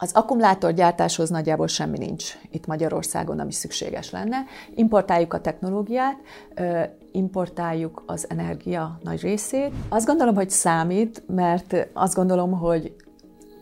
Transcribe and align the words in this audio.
Az 0.00 0.12
akkumulátorgyártáshoz 0.12 1.30
nagyjából 1.30 1.66
semmi 1.66 1.98
nincs 1.98 2.34
itt 2.50 2.66
Magyarországon, 2.66 3.38
ami 3.38 3.52
szükséges 3.52 4.10
lenne. 4.10 4.36
Importáljuk 4.74 5.34
a 5.34 5.40
technológiát, 5.40 6.16
importáljuk 7.12 8.02
az 8.06 8.26
energia 8.28 8.98
nagy 9.02 9.20
részét. 9.20 9.72
Azt 9.88 10.06
gondolom, 10.06 10.34
hogy 10.34 10.50
számít, 10.50 11.22
mert 11.26 11.88
azt 11.92 12.14
gondolom, 12.14 12.52
hogy 12.52 12.94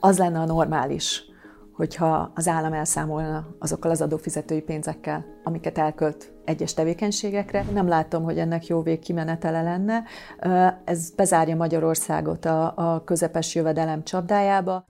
az 0.01 0.19
lenne 0.19 0.39
a 0.39 0.45
normális, 0.45 1.25
hogyha 1.73 2.31
az 2.35 2.49
állam 2.49 2.73
elszámolna 2.73 3.47
azokkal 3.59 3.91
az 3.91 4.03
adófizetői 4.03 4.61
pénzekkel, 4.61 5.25
amiket 5.45 5.79
elkölt 5.79 6.33
egyes 6.45 6.75
tevékenységekre. 6.75 7.65
Nem 7.73 7.89
látom, 7.89 8.23
hogy 8.23 8.39
ennek 8.39 8.67
jó 8.67 8.83
végkimenetele 8.83 9.63
lenne. 9.63 10.03
Ez 10.85 11.11
bezárja 11.11 11.57
Magyarországot 11.57 12.45
a, 12.45 12.73
a 12.77 13.05
közepes 13.05 13.55
jövedelem 13.55 14.05
csapdájába. 14.05 14.87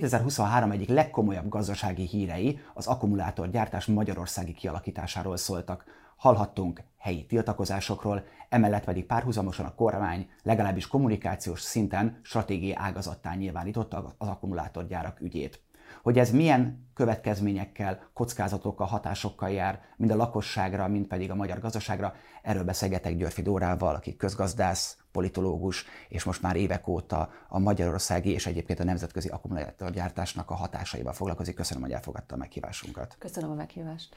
2023 0.00 0.70
egyik 0.70 0.88
legkomolyabb 0.88 1.48
gazdasági 1.48 2.06
hírei 2.06 2.58
az 2.74 2.86
akkumulátorgyártás 2.86 3.86
magyarországi 3.86 4.52
kialakításáról 4.52 5.36
szóltak. 5.36 5.84
Hallhattunk 6.16 6.82
helyi 6.98 7.26
tiltakozásokról, 7.26 8.24
emellett 8.48 8.84
pedig 8.84 9.06
párhuzamosan 9.06 9.66
a 9.66 9.74
kormány 9.74 10.28
legalábbis 10.42 10.86
kommunikációs 10.86 11.60
szinten 11.60 12.18
stratégiai 12.22 12.74
ágazattá 12.74 13.34
nyilvánította 13.34 14.14
az 14.18 14.28
akkumulátorgyárak 14.28 15.20
ügyét. 15.20 15.62
Hogy 16.02 16.18
ez 16.18 16.30
milyen 16.30 16.88
következményekkel, 16.94 18.10
kockázatokkal, 18.12 18.86
hatásokkal 18.86 19.50
jár, 19.50 19.80
mind 19.96 20.10
a 20.10 20.16
lakosságra, 20.16 20.88
mind 20.88 21.06
pedig 21.06 21.30
a 21.30 21.34
magyar 21.34 21.58
gazdaságra, 21.58 22.14
erről 22.42 22.64
beszélgetek 22.64 23.16
Györfi 23.16 23.42
Dórával, 23.42 23.94
aki 23.94 24.16
közgazdász, 24.16 25.03
politológus, 25.14 25.84
és 26.08 26.24
most 26.24 26.42
már 26.42 26.56
évek 26.56 26.88
óta 26.88 27.30
a 27.48 27.58
magyarországi 27.58 28.30
és 28.30 28.46
egyébként 28.46 28.80
a 28.80 28.84
nemzetközi 28.84 29.28
akkumulátorgyártásnak 29.28 30.50
a 30.50 30.54
hatásaival 30.54 31.12
foglalkozik. 31.12 31.54
Köszönöm, 31.54 31.82
hogy 31.82 31.92
elfogadta 31.92 32.34
a 32.34 32.38
meghívásunkat. 32.38 33.16
Köszönöm 33.18 33.50
a 33.50 33.54
meghívást. 33.54 34.16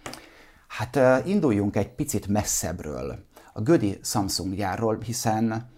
Hát 0.67 1.25
induljunk 1.25 1.75
egy 1.75 1.89
picit 1.89 2.27
messzebbről, 2.27 3.25
a 3.53 3.61
Gödi 3.61 3.99
Samsung 4.03 4.55
gyárról, 4.55 4.97
hiszen 4.99 5.69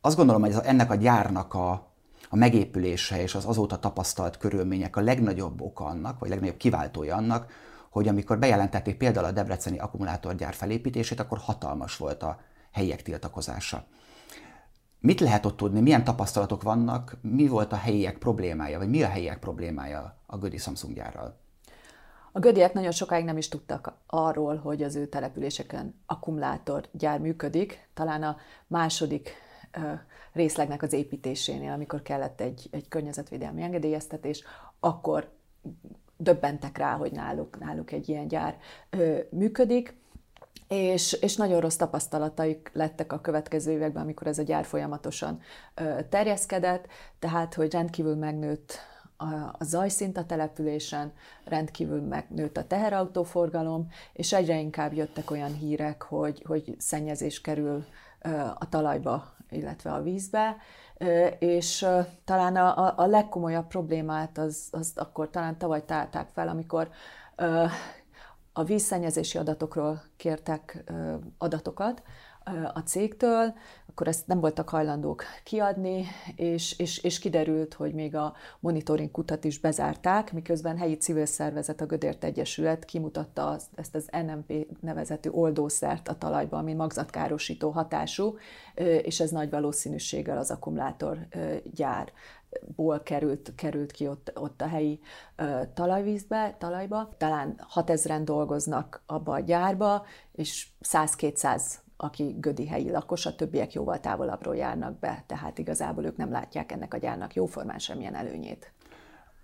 azt 0.00 0.16
gondolom, 0.16 0.42
hogy 0.42 0.54
ennek 0.62 0.90
a 0.90 0.94
gyárnak 0.94 1.54
a, 1.54 1.70
a 2.28 2.36
megépülése 2.36 3.22
és 3.22 3.34
az 3.34 3.44
azóta 3.44 3.78
tapasztalt 3.78 4.36
körülmények 4.36 4.96
a 4.96 5.00
legnagyobb 5.00 5.60
oka 5.60 5.84
annak, 5.84 6.18
vagy 6.18 6.28
legnagyobb 6.28 6.56
kiváltója 6.56 7.16
annak, 7.16 7.52
hogy 7.90 8.08
amikor 8.08 8.38
bejelentették 8.38 8.96
például 8.96 9.26
a 9.26 9.30
Debreceni 9.30 9.78
akkumulátorgyár 9.78 10.54
felépítését, 10.54 11.20
akkor 11.20 11.38
hatalmas 11.38 11.96
volt 11.96 12.22
a 12.22 12.40
helyiek 12.72 13.02
tiltakozása. 13.02 13.84
Mit 15.00 15.20
lehet 15.20 15.46
ott 15.46 15.56
tudni, 15.56 15.80
milyen 15.80 16.04
tapasztalatok 16.04 16.62
vannak, 16.62 17.16
mi 17.22 17.46
volt 17.46 17.72
a 17.72 17.76
helyiek 17.76 18.18
problémája, 18.18 18.78
vagy 18.78 18.88
mi 18.88 19.02
a 19.02 19.08
helyiek 19.08 19.38
problémája 19.38 20.16
a 20.26 20.38
Gödi 20.38 20.56
Samsung 20.56 20.94
gyárral? 20.94 21.38
A 22.32 22.38
gödiek 22.38 22.72
nagyon 22.72 22.90
sokáig 22.90 23.24
nem 23.24 23.36
is 23.36 23.48
tudtak 23.48 23.92
arról, 24.06 24.56
hogy 24.56 24.82
az 24.82 24.96
ő 24.96 25.06
településeken 25.06 26.00
akkumulátorgyár 26.06 27.20
működik. 27.20 27.88
Talán 27.94 28.22
a 28.22 28.36
második 28.66 29.34
részlegnek 30.32 30.82
az 30.82 30.92
építésénél, 30.92 31.72
amikor 31.72 32.02
kellett 32.02 32.40
egy, 32.40 32.68
egy 32.70 32.88
környezetvédelmi 32.88 33.62
engedélyeztetés, 33.62 34.44
akkor 34.80 35.30
döbbentek 36.16 36.78
rá, 36.78 36.96
hogy 36.96 37.12
náluk, 37.12 37.58
náluk 37.58 37.92
egy 37.92 38.08
ilyen 38.08 38.28
gyár 38.28 38.58
ö, 38.90 39.18
működik 39.30 39.99
és, 40.70 41.12
és 41.12 41.36
nagyon 41.36 41.60
rossz 41.60 41.76
tapasztalataik 41.76 42.70
lettek 42.72 43.12
a 43.12 43.20
következő 43.20 43.70
években, 43.70 44.02
amikor 44.02 44.26
ez 44.26 44.38
a 44.38 44.42
gyár 44.42 44.64
folyamatosan 44.64 45.40
terjeszkedett, 46.08 46.86
tehát 47.18 47.54
hogy 47.54 47.72
rendkívül 47.72 48.14
megnőtt 48.14 48.78
a, 49.16 49.34
a 49.58 49.64
zajszint 49.64 50.16
a 50.16 50.24
településen, 50.24 51.12
rendkívül 51.44 52.00
megnőtt 52.00 52.56
a 52.56 52.66
teherautóforgalom, 52.66 53.88
és 54.12 54.32
egyre 54.32 54.58
inkább 54.58 54.92
jöttek 54.92 55.30
olyan 55.30 55.54
hírek, 55.54 56.02
hogy, 56.02 56.42
hogy 56.46 56.74
szennyezés 56.78 57.40
kerül 57.40 57.84
a 58.58 58.68
talajba, 58.68 59.34
illetve 59.48 59.92
a 59.92 60.02
vízbe, 60.02 60.56
és 61.38 61.86
talán 62.24 62.56
a, 62.56 62.98
a 62.98 63.06
legkomolyabb 63.06 63.66
problémát 63.66 64.38
az, 64.38 64.68
az 64.70 64.92
akkor 64.94 65.30
talán 65.30 65.58
tavaly 65.58 65.84
tárták 65.84 66.28
fel, 66.28 66.48
amikor 66.48 66.90
a 68.52 68.64
vízszennyezési 68.64 69.38
adatokról 69.38 70.02
kértek 70.16 70.84
adatokat 71.38 72.02
a 72.72 72.78
cégtől, 72.78 73.54
akkor 73.88 74.08
ezt 74.08 74.26
nem 74.26 74.40
voltak 74.40 74.68
hajlandók 74.68 75.24
kiadni, 75.44 76.06
és, 76.36 76.78
és, 76.78 76.98
és 76.98 77.18
kiderült, 77.18 77.74
hogy 77.74 77.94
még 77.94 78.16
a 78.16 78.34
monitoring 78.60 79.10
kutat 79.10 79.44
is 79.44 79.58
bezárták, 79.58 80.32
miközben 80.32 80.78
helyi 80.78 80.96
civil 80.96 81.26
szervezet, 81.26 81.80
a 81.80 81.86
Gödért 81.86 82.24
Egyesület 82.24 82.84
kimutatta 82.84 83.58
ezt 83.74 83.94
az 83.94 84.08
NMP 84.26 84.66
nevezetű 84.80 85.30
oldószert 85.30 86.08
a 86.08 86.18
talajba, 86.18 86.58
ami 86.58 86.74
magzatkárosító 86.74 87.70
hatású, 87.70 88.36
és 89.02 89.20
ez 89.20 89.30
nagy 89.30 89.50
valószínűséggel 89.50 90.38
az 90.38 90.50
akkumulátorgyár 90.50 92.12
ból 92.76 93.00
került, 93.00 93.52
került 93.54 93.90
ki 93.90 94.08
ott, 94.08 94.32
ott 94.34 94.62
a 94.62 94.66
helyi 94.66 95.00
ö, 95.36 95.60
talajvízbe, 95.74 96.56
talajba. 96.58 97.08
Talán 97.16 97.60
6000-en 97.74 98.20
dolgoznak 98.24 99.02
abba 99.06 99.32
a 99.32 99.40
gyárba, 99.40 100.06
és 100.32 100.68
100-200 100.82 101.62
aki 102.02 102.36
gödi 102.38 102.66
helyi 102.66 102.90
lakos, 102.90 103.26
a 103.26 103.34
többiek 103.34 103.72
jóval 103.72 104.00
távolabbról 104.00 104.56
járnak 104.56 104.98
be, 104.98 105.24
tehát 105.26 105.58
igazából 105.58 106.04
ők 106.04 106.16
nem 106.16 106.30
látják 106.30 106.72
ennek 106.72 106.94
a 106.94 106.98
gyárnak 106.98 107.34
jóformán 107.34 107.78
semmilyen 107.78 108.14
előnyét. 108.14 108.72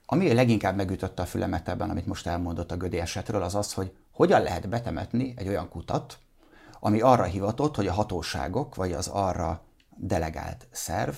Ami 0.07 0.33
leginkább 0.33 0.77
megütötte 0.77 1.23
a 1.23 1.27
fülemet 1.27 1.69
ebben, 1.69 1.91
amit 1.91 2.07
most 2.07 2.27
elmondott 2.27 2.71
a 2.71 2.77
gödi 2.77 2.99
esetről, 2.99 3.43
az 3.43 3.55
az, 3.55 3.73
hogy 3.73 3.93
hogyan 4.13 4.43
lehet 4.43 4.69
betemetni 4.69 5.35
egy 5.37 5.49
olyan 5.49 5.69
kutat, 5.69 6.19
ami 6.81 7.01
arra 7.01 7.25
hivatott, 7.25 7.77
hogy 7.77 7.87
a 7.87 7.93
hatóságok, 7.93 8.75
vagy 8.75 8.93
az 8.93 9.09
arra 9.09 9.63
delegált 9.97 10.67
szerv 10.71 11.15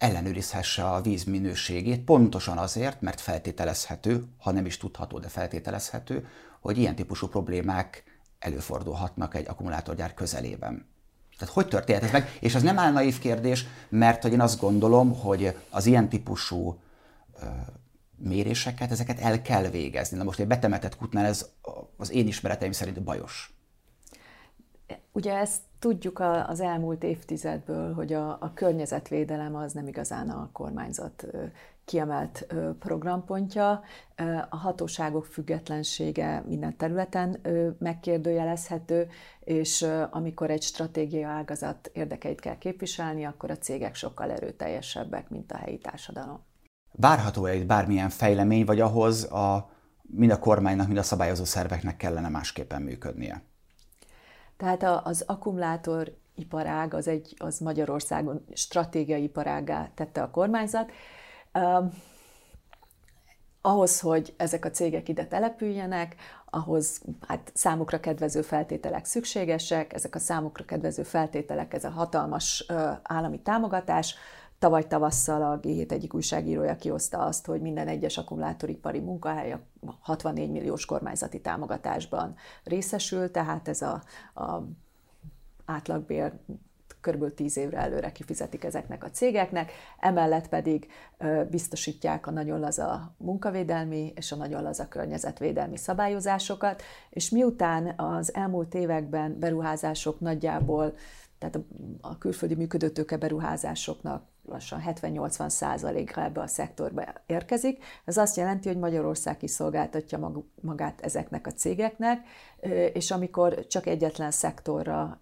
ellenőrizhesse 0.00 0.84
a 0.84 1.00
víz 1.00 1.24
minőségét, 1.24 2.04
pontosan 2.04 2.58
azért, 2.58 3.00
mert 3.00 3.20
feltételezhető, 3.20 4.24
ha 4.38 4.50
nem 4.50 4.66
is 4.66 4.76
tudható, 4.76 5.18
de 5.18 5.28
feltételezhető, 5.28 6.28
hogy 6.60 6.78
ilyen 6.78 6.94
típusú 6.94 7.26
problémák 7.26 8.04
előfordulhatnak 8.38 9.34
egy 9.34 9.48
akkumulátorgyár 9.48 10.14
közelében. 10.14 10.86
Tehát 11.38 11.54
hogy 11.54 11.68
történt 11.68 12.02
ez 12.02 12.10
meg? 12.10 12.36
És 12.40 12.54
ez 12.54 12.62
nem 12.62 12.78
áll 12.78 12.92
naív 12.92 13.18
kérdés, 13.18 13.66
mert 13.88 14.22
hogy 14.22 14.32
én 14.32 14.40
azt 14.40 14.60
gondolom, 14.60 15.18
hogy 15.18 15.56
az 15.70 15.86
ilyen 15.86 16.08
típusú 16.08 16.80
ö, 17.40 17.46
méréseket, 18.16 18.90
ezeket 18.90 19.20
el 19.20 19.42
kell 19.42 19.68
végezni. 19.68 20.16
Na 20.16 20.24
most 20.24 20.38
egy 20.38 20.46
betemetett 20.46 20.96
kutnál 20.96 21.26
ez 21.26 21.46
az 21.96 22.10
én 22.10 22.26
ismereteim 22.26 22.72
szerint 22.72 23.02
bajos. 23.02 23.54
Ugye 25.12 25.36
ezt 25.36 25.60
tudjuk 25.78 26.20
az 26.46 26.60
elmúlt 26.60 27.04
évtizedből, 27.04 27.94
hogy 27.94 28.12
a, 28.12 28.30
a 28.30 28.52
környezetvédelem 28.54 29.56
az 29.56 29.72
nem 29.72 29.86
igazán 29.86 30.30
a 30.30 30.50
kormányzat 30.52 31.26
kiemelt 31.84 32.46
programpontja. 32.78 33.82
A 34.48 34.56
hatóságok 34.56 35.24
függetlensége 35.26 36.42
minden 36.46 36.76
területen 36.76 37.40
megkérdőjelezhető, 37.78 39.08
és 39.40 39.86
amikor 40.10 40.50
egy 40.50 40.62
stratégia 40.62 41.28
ágazat 41.28 41.90
érdekeit 41.92 42.40
kell 42.40 42.58
képviselni, 42.58 43.24
akkor 43.24 43.50
a 43.50 43.58
cégek 43.58 43.94
sokkal 43.94 44.30
erőteljesebbek, 44.30 45.28
mint 45.28 45.52
a 45.52 45.56
helyi 45.56 45.78
társadalom. 45.78 46.40
Várható-e 46.92 47.54
itt 47.54 47.66
bármilyen 47.66 48.08
fejlemény, 48.08 48.64
vagy 48.64 48.80
ahhoz 48.80 49.24
a, 49.24 49.70
mind 50.02 50.30
a 50.30 50.38
kormánynak, 50.38 50.86
mind 50.86 50.98
a 50.98 51.02
szabályozó 51.02 51.44
szerveknek 51.44 51.96
kellene 51.96 52.28
másképpen 52.28 52.82
működnie? 52.82 53.42
Tehát 54.60 55.06
az 55.06 55.24
akkumulátor 55.26 56.16
iparág 56.34 56.94
az, 56.94 57.08
egy, 57.08 57.34
az 57.38 57.58
Magyarországon 57.58 58.44
stratégiai 58.52 59.22
iparágá 59.22 59.90
tette 59.94 60.22
a 60.22 60.30
kormányzat. 60.30 60.92
Ahhoz, 63.60 64.00
hogy 64.00 64.34
ezek 64.36 64.64
a 64.64 64.70
cégek 64.70 65.08
ide 65.08 65.26
települjenek, 65.26 66.16
ahhoz 66.50 67.02
hát 67.26 67.50
számukra 67.54 68.00
kedvező 68.00 68.42
feltételek 68.42 69.04
szükségesek, 69.04 69.92
ezek 69.92 70.14
a 70.14 70.18
számukra 70.18 70.64
kedvező 70.64 71.02
feltételek, 71.02 71.74
ez 71.74 71.84
a 71.84 71.90
hatalmas 71.90 72.66
állami 73.02 73.40
támogatás. 73.40 74.14
Tavaly 74.60 74.86
tavasszal 74.86 75.42
a 75.42 75.60
G7 75.60 75.90
egyik 75.90 76.14
újságírója 76.14 76.76
kioszta 76.76 77.18
azt, 77.18 77.46
hogy 77.46 77.60
minden 77.60 77.88
egyes 77.88 78.18
akkumulátoripari 78.18 78.98
munkahely 78.98 79.52
a 79.52 79.60
64 80.00 80.50
milliós 80.50 80.84
kormányzati 80.84 81.40
támogatásban 81.40 82.34
részesül, 82.64 83.30
tehát 83.30 83.68
ez 83.68 83.82
a, 83.82 84.02
a 84.34 84.62
átlagbér 85.64 86.32
kb. 87.00 87.34
10 87.34 87.56
évre 87.56 87.78
előre 87.78 88.12
kifizetik 88.12 88.64
ezeknek 88.64 89.04
a 89.04 89.10
cégeknek, 89.10 89.72
emellett 89.98 90.48
pedig 90.48 90.86
biztosítják 91.50 92.26
a 92.26 92.30
nagyon 92.30 92.60
laza 92.60 93.14
munkavédelmi 93.16 94.12
és 94.16 94.32
a 94.32 94.36
nagyon 94.36 94.62
laza 94.62 94.88
környezetvédelmi 94.88 95.76
szabályozásokat, 95.76 96.82
és 97.10 97.30
miután 97.30 97.94
az 97.96 98.34
elmúlt 98.34 98.74
években 98.74 99.38
beruházások 99.38 100.20
nagyjából 100.20 100.94
tehát 101.38 101.60
a, 102.00 102.18
külföldi 102.18 102.54
működőtőke 102.54 103.16
beruházásoknak 103.16 104.29
lassan 104.50 104.82
70-80 104.86 105.48
százaléka 105.48 106.22
ebbe 106.22 106.40
a 106.40 106.46
szektorba 106.46 107.02
érkezik. 107.26 107.84
Ez 108.04 108.16
azt 108.16 108.36
jelenti, 108.36 108.68
hogy 108.68 108.78
Magyarország 108.78 109.36
kiszolgáltatja 109.36 110.32
magát 110.60 111.00
ezeknek 111.00 111.46
a 111.46 111.52
cégeknek, 111.52 112.26
és 112.92 113.10
amikor 113.10 113.66
csak 113.66 113.86
egyetlen 113.86 114.30
szektorra 114.30 115.20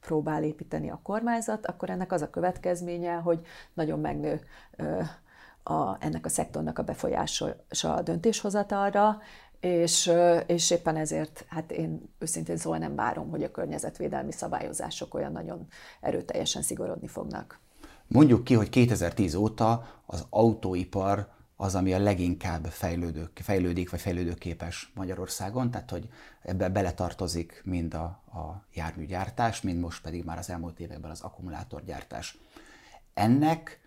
próbál 0.00 0.42
építeni 0.42 0.90
a 0.90 1.00
kormányzat, 1.02 1.66
akkor 1.66 1.90
ennek 1.90 2.12
az 2.12 2.22
a 2.22 2.30
következménye, 2.30 3.14
hogy 3.14 3.40
nagyon 3.74 4.00
megnő 4.00 4.40
a, 5.62 5.96
ennek 6.00 6.24
a 6.24 6.28
szektornak 6.28 6.78
a 6.78 6.82
befolyása 6.82 7.54
a 7.82 8.02
döntéshozatalra, 8.02 9.18
és, 9.60 10.12
és 10.46 10.70
éppen 10.70 10.96
ezért, 10.96 11.44
hát 11.48 11.70
én 11.70 12.10
őszintén 12.18 12.56
szóval 12.56 12.78
nem 12.78 12.94
várom, 12.94 13.30
hogy 13.30 13.42
a 13.42 13.50
környezetvédelmi 13.50 14.32
szabályozások 14.32 15.14
olyan 15.14 15.32
nagyon 15.32 15.66
erőteljesen 16.00 16.62
szigorodni 16.62 17.06
fognak. 17.06 17.60
Mondjuk 18.08 18.44
ki, 18.44 18.54
hogy 18.54 18.68
2010 18.68 19.34
óta 19.34 20.02
az 20.06 20.26
autóipar 20.30 21.28
az, 21.56 21.74
ami 21.74 21.92
a 21.92 21.98
leginkább 21.98 22.64
fejlődő, 22.64 23.30
fejlődik, 23.34 23.90
vagy 23.90 24.00
fejlődőképes 24.00 24.92
Magyarországon, 24.94 25.70
tehát 25.70 25.90
hogy 25.90 26.08
ebbe 26.42 26.68
beletartozik 26.68 27.62
mind 27.64 27.94
a, 27.94 28.04
a 28.04 28.64
járműgyártás, 28.74 29.60
mind 29.60 29.80
most 29.80 30.02
pedig 30.02 30.24
már 30.24 30.38
az 30.38 30.50
elmúlt 30.50 30.80
években 30.80 31.10
az 31.10 31.20
akkumulátorgyártás. 31.20 32.38
Ennek 33.14 33.80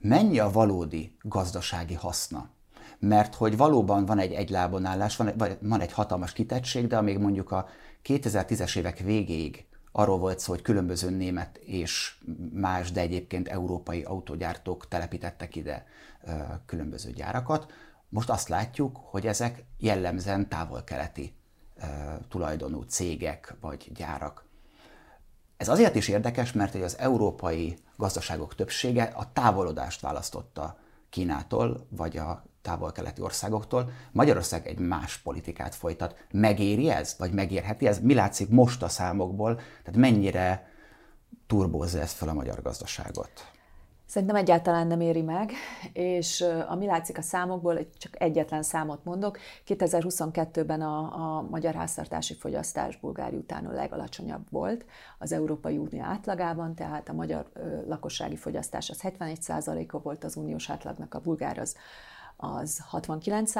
mennyi 0.00 0.38
a 0.38 0.50
valódi 0.50 1.16
gazdasági 1.22 1.94
haszna? 1.94 2.48
Mert 2.98 3.34
hogy 3.34 3.56
valóban 3.56 4.06
van 4.06 4.18
egy 4.18 4.32
egylábon 4.32 4.84
állás, 4.84 5.16
van 5.16 5.28
egy, 5.28 5.58
van 5.60 5.80
egy 5.80 5.92
hatalmas 5.92 6.32
kitettség, 6.32 6.86
de 6.86 6.96
amíg 6.96 7.18
mondjuk 7.18 7.50
a 7.50 7.68
2010-es 8.04 8.76
évek 8.76 8.98
végéig 8.98 9.66
arról 9.96 10.18
volt 10.18 10.38
szó, 10.38 10.52
hogy 10.52 10.62
különböző 10.62 11.10
német 11.10 11.56
és 11.56 12.16
más, 12.52 12.92
de 12.92 13.00
egyébként 13.00 13.48
európai 13.48 14.02
autógyártók 14.02 14.88
telepítettek 14.88 15.56
ide 15.56 15.86
különböző 16.66 17.10
gyárakat. 17.10 17.72
Most 18.08 18.30
azt 18.30 18.48
látjuk, 18.48 18.96
hogy 18.96 19.26
ezek 19.26 19.64
jellemzően 19.78 20.48
távol-keleti 20.48 21.34
tulajdonú 22.28 22.82
cégek 22.82 23.54
vagy 23.60 23.90
gyárak. 23.94 24.44
Ez 25.56 25.68
azért 25.68 25.94
is 25.94 26.08
érdekes, 26.08 26.52
mert 26.52 26.72
hogy 26.72 26.82
az 26.82 26.98
európai 26.98 27.76
gazdaságok 27.96 28.54
többsége 28.54 29.02
a 29.02 29.32
távolodást 29.32 30.00
választotta 30.00 30.78
Kínától, 31.10 31.86
vagy 31.88 32.16
a 32.16 32.44
távol-keleti 32.64 33.20
országoktól. 33.20 33.90
Magyarország 34.12 34.66
egy 34.66 34.78
más 34.78 35.18
politikát 35.18 35.74
folytat. 35.74 36.16
Megéri 36.30 36.90
ez, 36.90 37.14
vagy 37.18 37.32
megérheti 37.32 37.86
ez? 37.86 38.00
Mi 38.00 38.14
látszik 38.14 38.48
most 38.48 38.82
a 38.82 38.88
számokból? 38.88 39.54
Tehát 39.54 40.00
mennyire 40.00 40.68
turbózza 41.46 42.00
ez 42.00 42.12
fel 42.12 42.28
a 42.28 42.34
magyar 42.34 42.62
gazdaságot? 42.62 43.52
Szerintem 44.06 44.36
egyáltalán 44.36 44.86
nem 44.86 45.00
éri 45.00 45.22
meg, 45.22 45.52
és 45.92 46.44
ami 46.68 46.86
látszik 46.86 47.18
a 47.18 47.22
számokból, 47.22 47.78
csak 47.98 48.22
egyetlen 48.22 48.62
számot 48.62 49.04
mondok, 49.04 49.38
2022-ben 49.66 50.80
a, 50.80 50.98
a 50.98 51.42
magyar 51.42 51.74
háztartási 51.74 52.34
fogyasztás 52.34 52.96
Bulgári 52.96 53.36
után 53.36 53.66
a 53.66 53.72
legalacsonyabb 53.72 54.46
volt 54.50 54.84
az 55.18 55.32
Európai 55.32 55.76
Unió 55.76 56.02
átlagában, 56.02 56.74
tehát 56.74 57.08
a 57.08 57.12
magyar 57.12 57.50
lakossági 57.86 58.36
fogyasztás 58.36 58.90
az 58.90 59.00
71%-a 59.02 59.98
volt 59.98 60.24
az 60.24 60.36
uniós 60.36 60.70
átlagnak, 60.70 61.14
a 61.14 61.20
bulgár 61.20 61.58
az, 61.58 61.76
az 62.36 62.78
69 62.78 63.50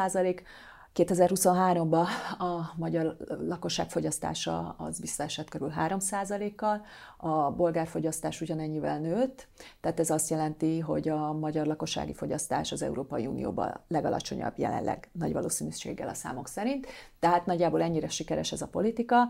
2023-ban 0.94 2.06
a 2.38 2.72
magyar 2.76 3.16
lakosság 3.48 3.90
fogyasztása 3.90 4.74
az 4.78 5.00
visszaesett 5.00 5.48
körül 5.48 5.72
3%-kal, 5.78 6.84
a 7.16 7.50
bolgár 7.50 7.86
fogyasztás 7.86 8.40
ugyanennyivel 8.40 8.98
nőtt, 8.98 9.48
tehát 9.80 10.00
ez 10.00 10.10
azt 10.10 10.30
jelenti, 10.30 10.78
hogy 10.80 11.08
a 11.08 11.32
magyar 11.32 11.66
lakossági 11.66 12.12
fogyasztás 12.12 12.72
az 12.72 12.82
Európai 12.82 13.26
Unióban 13.26 13.80
legalacsonyabb 13.88 14.52
jelenleg 14.56 15.08
nagy 15.12 15.32
valószínűséggel 15.32 16.08
a 16.08 16.14
számok 16.14 16.48
szerint, 16.48 16.86
tehát 17.18 17.46
nagyjából 17.46 17.82
ennyire 17.82 18.08
sikeres 18.08 18.52
ez 18.52 18.62
a 18.62 18.66
politika, 18.66 19.28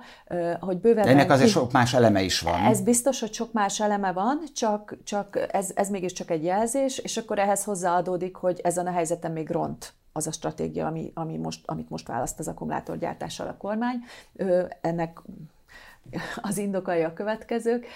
hogy 0.61 0.79
bőven... 0.79 1.07
Ennek 1.07 1.31
azért 1.31 1.51
sok 1.51 1.73
más 1.73 1.95
eleme 1.95 2.23
is 2.23 2.41
van. 2.41 2.61
Ez 2.61 2.81
biztos, 2.81 3.21
hogy 3.21 3.33
sok 3.33 3.53
más 3.53 3.81
eleme 3.81 4.13
van, 4.13 4.41
csak, 4.55 4.97
csak 5.05 5.47
ez, 5.51 5.71
ez 5.75 5.89
mégiscsak 5.89 6.31
egy 6.31 6.45
jelzés, 6.45 6.99
és 6.99 7.17
akkor 7.17 7.39
ehhez 7.39 7.65
hozzáadódik, 7.65 8.37
hogy 8.37 8.61
ezen 8.63 8.87
a 8.87 8.91
helyzeten 8.91 9.33
még 9.33 9.51
ront 9.51 9.95
az 10.17 10.27
a 10.27 10.33
stratégia, 10.33 10.87
ami, 10.87 11.11
ami 11.15 11.37
most, 11.37 11.63
amit 11.67 11.91
most 11.91 12.07
választ 12.07 12.39
az 12.39 12.49
akkumulátorgyártással 12.49 13.49
a 13.49 13.57
kormány. 13.57 13.97
Ennek 14.81 15.21
az 16.37 16.59
indokai 16.59 17.03
a 17.03 17.13
következők. 17.13 17.87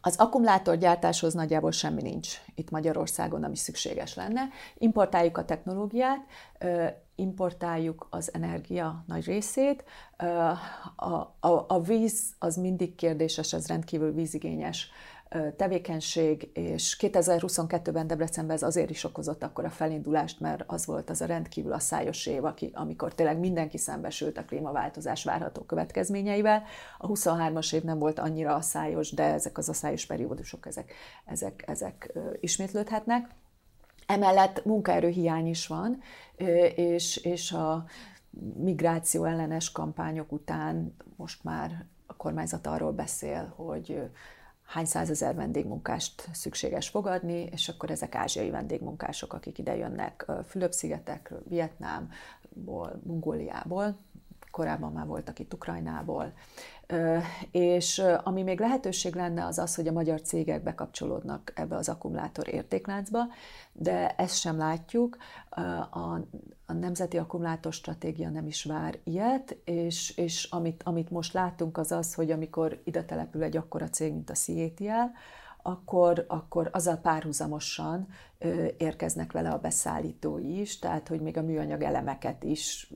Az 0.00 0.16
akkumulátorgyártáshoz 0.16 1.34
nagyjából 1.34 1.70
semmi 1.70 2.02
nincs 2.02 2.40
itt 2.54 2.70
Magyarországon, 2.70 3.44
ami 3.44 3.56
szükséges 3.56 4.14
lenne. 4.14 4.48
Importáljuk 4.74 5.38
a 5.38 5.44
technológiát, 5.44 6.26
importáljuk 7.14 8.06
az 8.10 8.34
energia 8.34 9.04
nagy 9.06 9.24
részét. 9.24 9.84
A, 10.96 11.08
a, 11.40 11.64
a 11.68 11.80
víz 11.80 12.22
az 12.38 12.56
mindig 12.56 12.94
kérdéses, 12.94 13.52
ez 13.52 13.66
rendkívül 13.66 14.12
vízigényes 14.12 14.90
tevékenység, 15.56 16.50
és 16.52 16.96
2022-ben 17.00 18.06
Debrecenben 18.06 18.56
ez 18.56 18.62
azért 18.62 18.90
is 18.90 19.04
okozott 19.04 19.42
akkor 19.42 19.64
a 19.64 19.70
felindulást, 19.70 20.40
mert 20.40 20.64
az 20.66 20.86
volt 20.86 21.10
az 21.10 21.20
a 21.20 21.26
rendkívül 21.26 21.72
a 21.72 21.78
szájos 21.78 22.26
év, 22.26 22.44
aki, 22.44 22.70
amikor 22.74 23.14
tényleg 23.14 23.38
mindenki 23.38 23.78
szembesült 23.78 24.38
a 24.38 24.44
klímaváltozás 24.44 25.24
várható 25.24 25.62
következményeivel. 25.62 26.62
A 26.98 27.06
23-as 27.06 27.74
év 27.74 27.82
nem 27.82 27.98
volt 27.98 28.18
annyira 28.18 28.54
a 28.54 28.60
szájos, 28.60 29.10
de 29.10 29.22
ezek 29.22 29.58
az 29.58 29.68
a 29.68 29.72
szájos 29.72 30.06
periódusok, 30.06 30.66
ezek, 30.66 30.92
ezek, 31.24 31.64
ezek 31.66 32.12
ismétlődhetnek. 32.40 33.28
Emellett 34.06 34.64
munkaerőhiány 34.64 35.46
is 35.46 35.66
van, 35.66 36.00
és, 36.74 37.16
és 37.16 37.52
a 37.52 37.84
migráció 38.56 39.24
ellenes 39.24 39.72
kampányok 39.72 40.32
után 40.32 40.96
most 41.16 41.44
már 41.44 41.84
a 42.06 42.16
kormányzat 42.16 42.66
arról 42.66 42.92
beszél, 42.92 43.52
hogy 43.56 44.10
hány 44.68 44.84
százezer 44.84 45.34
vendégmunkást 45.34 46.28
szükséges 46.32 46.88
fogadni, 46.88 47.48
és 47.52 47.68
akkor 47.68 47.90
ezek 47.90 48.14
ázsiai 48.14 48.50
vendégmunkások, 48.50 49.32
akik 49.32 49.58
ide 49.58 49.76
jönnek 49.76 50.26
Fülöp-szigetekről, 50.48 51.42
Vietnámból, 51.48 53.00
Mongóliából, 53.04 53.96
korábban 54.50 54.92
már 54.92 55.06
voltak 55.06 55.38
itt 55.38 55.54
Ukrajnából, 55.54 56.32
és 57.50 58.02
ami 58.24 58.42
még 58.42 58.60
lehetőség 58.60 59.14
lenne, 59.14 59.44
az 59.44 59.58
az, 59.58 59.74
hogy 59.74 59.88
a 59.88 59.92
magyar 59.92 60.22
cégek 60.22 60.62
bekapcsolódnak 60.62 61.52
ebbe 61.54 61.76
az 61.76 61.88
akkumulátor 61.88 62.48
értékláncba, 62.48 63.26
de 63.72 64.14
ezt 64.14 64.38
sem 64.38 64.58
látjuk. 64.58 65.16
A, 65.50 65.60
a 66.66 66.72
Nemzeti 66.72 67.18
Akkumulátor 67.18 67.72
Stratégia 67.72 68.30
nem 68.30 68.46
is 68.46 68.64
vár 68.64 68.98
ilyet, 69.04 69.56
és, 69.64 70.16
és 70.16 70.44
amit, 70.50 70.82
amit 70.82 71.10
most 71.10 71.32
látunk 71.32 71.78
az 71.78 71.92
az, 71.92 72.14
hogy 72.14 72.30
amikor 72.30 72.80
ide 72.84 73.04
települ 73.04 73.42
egy 73.42 73.56
akkora 73.56 73.88
cég, 73.88 74.12
mint 74.12 74.30
a 74.30 74.34
CATL, 74.34 75.10
akkor, 75.68 76.24
akkor 76.28 76.68
azzal 76.72 76.96
párhuzamosan 76.96 78.08
ö, 78.38 78.66
érkeznek 78.78 79.32
vele 79.32 79.50
a 79.50 79.58
beszállítói 79.58 80.60
is, 80.60 80.78
tehát 80.78 81.08
hogy 81.08 81.20
még 81.20 81.36
a 81.36 81.42
műanyag 81.42 81.82
elemeket 81.82 82.44
is 82.44 82.92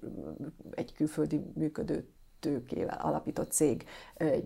egy 0.70 0.92
külföldi 0.94 1.40
működő 1.54 2.08
tőkével 2.42 2.98
alapított 3.02 3.52
cég 3.52 3.84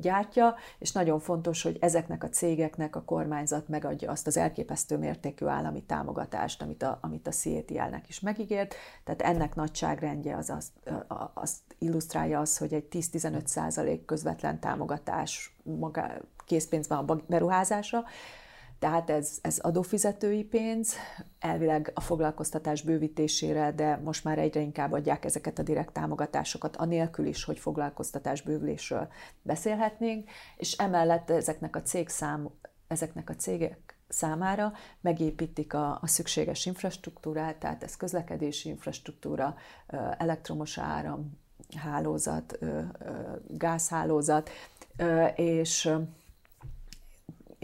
gyártja, 0.00 0.54
és 0.78 0.92
nagyon 0.92 1.20
fontos, 1.20 1.62
hogy 1.62 1.76
ezeknek 1.80 2.24
a 2.24 2.28
cégeknek 2.28 2.96
a 2.96 3.02
kormányzat 3.02 3.68
megadja 3.68 4.10
azt 4.10 4.26
az 4.26 4.36
elképesztő 4.36 4.98
mértékű 4.98 5.46
állami 5.46 5.82
támogatást, 5.82 6.62
amit 6.62 6.82
a, 6.82 6.98
amit 7.00 7.26
a 7.26 7.30
CATL-nek 7.30 8.08
is 8.08 8.20
megígért. 8.20 8.74
Tehát 9.04 9.22
ennek 9.22 9.54
nagyságrendje 9.54 10.36
az 10.36 10.50
azt, 10.50 10.72
azt 11.34 11.58
illusztrálja 11.78 12.40
az, 12.40 12.58
hogy 12.58 12.72
egy 12.72 12.86
10-15 12.90 13.46
százalék 13.46 14.04
közvetlen 14.04 14.60
támogatás 14.60 15.56
maga, 15.62 16.06
készpénzben 16.46 16.98
a 16.98 17.16
beruházása, 17.26 18.04
tehát 18.78 19.10
ez, 19.10 19.38
ez 19.42 19.58
adófizetői 19.58 20.44
pénz, 20.44 20.94
elvileg 21.38 21.90
a 21.94 22.00
foglalkoztatás 22.00 22.82
bővítésére, 22.82 23.72
de 23.72 24.00
most 24.04 24.24
már 24.24 24.38
egyre 24.38 24.60
inkább 24.60 24.92
adják 24.92 25.24
ezeket 25.24 25.58
a 25.58 25.62
direkt 25.62 25.92
támogatásokat, 25.92 26.76
anélkül 26.76 27.26
is, 27.26 27.44
hogy 27.44 27.58
foglalkoztatás 27.58 28.42
bővülésről 28.42 29.08
beszélhetnénk, 29.42 30.30
és 30.56 30.72
emellett 30.72 31.30
ezeknek 31.30 31.76
a 31.76 31.82
cégszám, 31.82 32.50
ezeknek 32.88 33.30
a 33.30 33.34
cégek 33.34 33.96
számára 34.08 34.72
megépítik 35.00 35.74
a, 35.74 35.98
a 36.02 36.06
szükséges 36.06 36.66
infrastruktúrát, 36.66 37.56
tehát 37.56 37.82
ez 37.82 37.96
közlekedési 37.96 38.68
infrastruktúra, 38.68 39.56
elektromos 40.18 40.78
áram, 40.78 41.38
hálózat, 41.76 42.58
gázhálózat, 43.48 44.50
és 45.34 45.90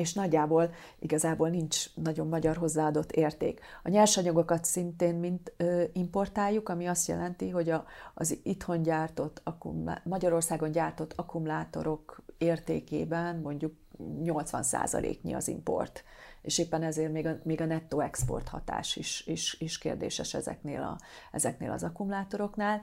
és 0.02 0.12
nagyjából 0.12 0.70
igazából 0.98 1.48
nincs 1.48 1.94
nagyon 1.94 2.28
magyar 2.28 2.56
hozzáadott 2.56 3.12
érték. 3.12 3.60
A 3.82 3.88
nyersanyagokat 3.88 4.64
szintén 4.64 5.14
mint 5.14 5.52
ö, 5.56 5.82
importáljuk, 5.92 6.68
ami 6.68 6.86
azt 6.86 7.08
jelenti, 7.08 7.48
hogy 7.50 7.70
a, 7.70 7.84
az 8.14 8.38
itthon 8.42 8.82
gyártott, 8.82 9.40
akkumulá- 9.44 10.04
Magyarországon 10.04 10.70
gyártott 10.70 11.12
akkumulátorok 11.16 12.22
értékében 12.38 13.36
mondjuk 13.36 13.72
80%-nyi 13.98 15.34
az 15.34 15.48
import 15.48 16.04
és 16.42 16.58
éppen 16.58 16.82
ezért 16.82 17.12
még 17.12 17.26
a, 17.26 17.38
még 17.42 17.60
a 17.60 17.64
nettó 17.64 18.00
export 18.00 18.48
hatás 18.48 18.96
is, 18.96 19.26
is, 19.26 19.56
is 19.60 19.78
kérdéses 19.78 20.34
ezeknél, 20.34 20.80
a, 20.80 20.98
ezeknél 21.32 21.70
az 21.70 21.82
akkumulátoroknál. 21.82 22.82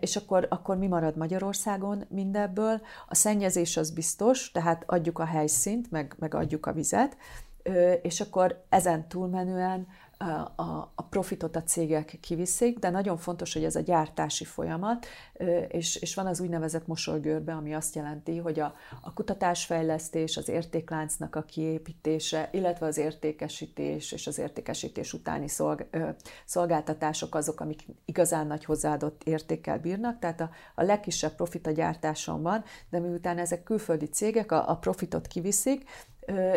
És 0.00 0.16
akkor, 0.16 0.46
akkor 0.50 0.76
mi 0.76 0.86
marad 0.86 1.16
Magyarországon 1.16 2.04
mindebből? 2.08 2.80
A 3.08 3.14
szennyezés 3.14 3.76
az 3.76 3.90
biztos, 3.90 4.50
tehát 4.50 4.84
adjuk 4.86 5.18
a 5.18 5.24
helyszínt, 5.24 5.90
meg, 5.90 6.14
meg 6.18 6.34
adjuk 6.34 6.66
a 6.66 6.72
vizet, 6.72 7.16
és 8.02 8.20
akkor 8.20 8.64
ezen 8.68 9.08
túlmenően 9.08 9.86
a, 10.18 10.92
a 10.94 11.02
profitot 11.10 11.56
a 11.56 11.62
cégek 11.62 12.18
kiviszik, 12.20 12.78
de 12.78 12.90
nagyon 12.90 13.16
fontos, 13.16 13.52
hogy 13.52 13.64
ez 13.64 13.76
a 13.76 13.80
gyártási 13.80 14.44
folyamat, 14.44 15.06
és, 15.68 15.96
és 15.96 16.14
van 16.14 16.26
az 16.26 16.40
úgynevezett 16.40 16.86
mosolygörbe, 16.86 17.52
ami 17.52 17.74
azt 17.74 17.94
jelenti, 17.94 18.36
hogy 18.38 18.60
a, 18.60 18.74
a 19.00 19.12
kutatásfejlesztés, 19.12 20.36
az 20.36 20.48
értékláncnak 20.48 21.34
a 21.34 21.42
kiépítése, 21.42 22.48
illetve 22.52 22.86
az 22.86 22.96
értékesítés 22.96 24.12
és 24.12 24.26
az 24.26 24.38
értékesítés 24.38 25.12
utáni 25.12 25.48
szolg, 25.48 25.86
szolgáltatások 26.44 27.34
azok, 27.34 27.60
amik 27.60 27.84
igazán 28.04 28.46
nagy 28.46 28.64
hozzáadott 28.64 29.22
értékkel 29.24 29.78
bírnak, 29.78 30.18
tehát 30.18 30.40
a, 30.40 30.50
a 30.74 30.82
legkisebb 30.82 31.34
profit 31.34 31.66
a 31.66 31.70
gyártáson 31.70 32.42
van, 32.42 32.64
de 32.90 32.98
miután 32.98 33.38
ezek 33.38 33.62
külföldi 33.62 34.06
cégek 34.06 34.52
a, 34.52 34.70
a 34.70 34.76
profitot 34.76 35.26
kiviszik, 35.26 35.84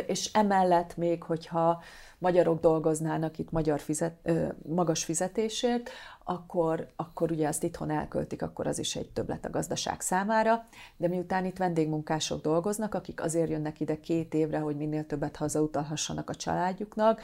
és 0.07 0.29
emellett 0.33 0.97
még, 0.97 1.23
hogyha 1.23 1.81
magyarok 2.19 2.59
dolgoznának 2.59 3.38
itt 3.38 3.51
magyar 3.51 3.79
fizet, 3.79 4.31
magas 4.65 5.03
fizetésért, 5.03 5.89
akkor, 6.29 6.88
akkor 6.95 7.31
ugye 7.31 7.47
azt 7.47 7.63
itthon 7.63 7.89
elköltik, 7.89 8.41
akkor 8.41 8.67
az 8.67 8.79
is 8.79 8.95
egy 8.95 9.09
többlet 9.09 9.45
a 9.45 9.49
gazdaság 9.49 10.01
számára. 10.01 10.65
De 10.97 11.07
miután 11.07 11.45
itt 11.45 11.57
vendégmunkások 11.57 12.41
dolgoznak, 12.41 12.95
akik 12.95 13.21
azért 13.21 13.49
jönnek 13.49 13.79
ide 13.79 13.99
két 13.99 14.33
évre, 14.33 14.59
hogy 14.59 14.75
minél 14.75 15.05
többet 15.05 15.35
hazautalhassanak 15.35 16.29
a 16.29 16.35
családjuknak, 16.35 17.21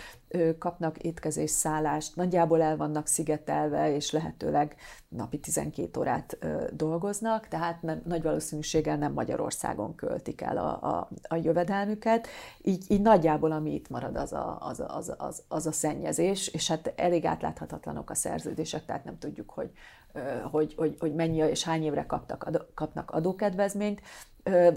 kapnak 0.59 0.97
étkezés, 0.97 1.49
szállást, 1.49 2.15
nagyjából 2.15 2.61
el 2.61 2.77
vannak 2.77 3.07
szigetelve, 3.07 3.95
és 3.95 4.11
lehetőleg 4.11 4.75
napi 5.07 5.39
12 5.39 5.99
órát 5.99 6.37
dolgoznak, 6.73 7.47
tehát 7.47 7.81
nem, 7.81 8.01
nagy 8.05 8.23
valószínűséggel 8.23 8.97
nem 8.97 9.13
Magyarországon 9.13 9.95
költik 9.95 10.41
el 10.41 10.57
a, 10.57 10.87
a, 10.87 11.09
a 11.27 11.35
jövedelmüket. 11.35 12.27
Így, 12.61 12.85
így 12.87 13.01
nagyjából 13.01 13.51
ami 13.51 13.73
itt 13.73 13.89
marad, 13.89 14.15
az 14.15 14.33
a, 14.33 14.57
az, 14.59 14.79
a, 14.79 14.84
az, 14.87 15.13
az, 15.17 15.43
az 15.47 15.65
a 15.65 15.71
szennyezés, 15.71 16.47
és 16.47 16.67
hát 16.67 16.93
elég 16.95 17.25
átláthatatlanok 17.25 18.09
a 18.09 18.15
szerződések, 18.15 18.85
tehát 18.85 19.03
nem 19.03 19.17
tudjuk, 19.17 19.49
hogy, 19.49 19.71
hogy, 20.51 20.73
hogy, 20.77 20.95
hogy 20.99 21.15
mennyi 21.15 21.37
és 21.37 21.63
hány 21.63 21.83
évre 21.83 22.05
kaptak, 22.05 22.67
kapnak 22.73 23.11
adókedvezményt, 23.11 24.01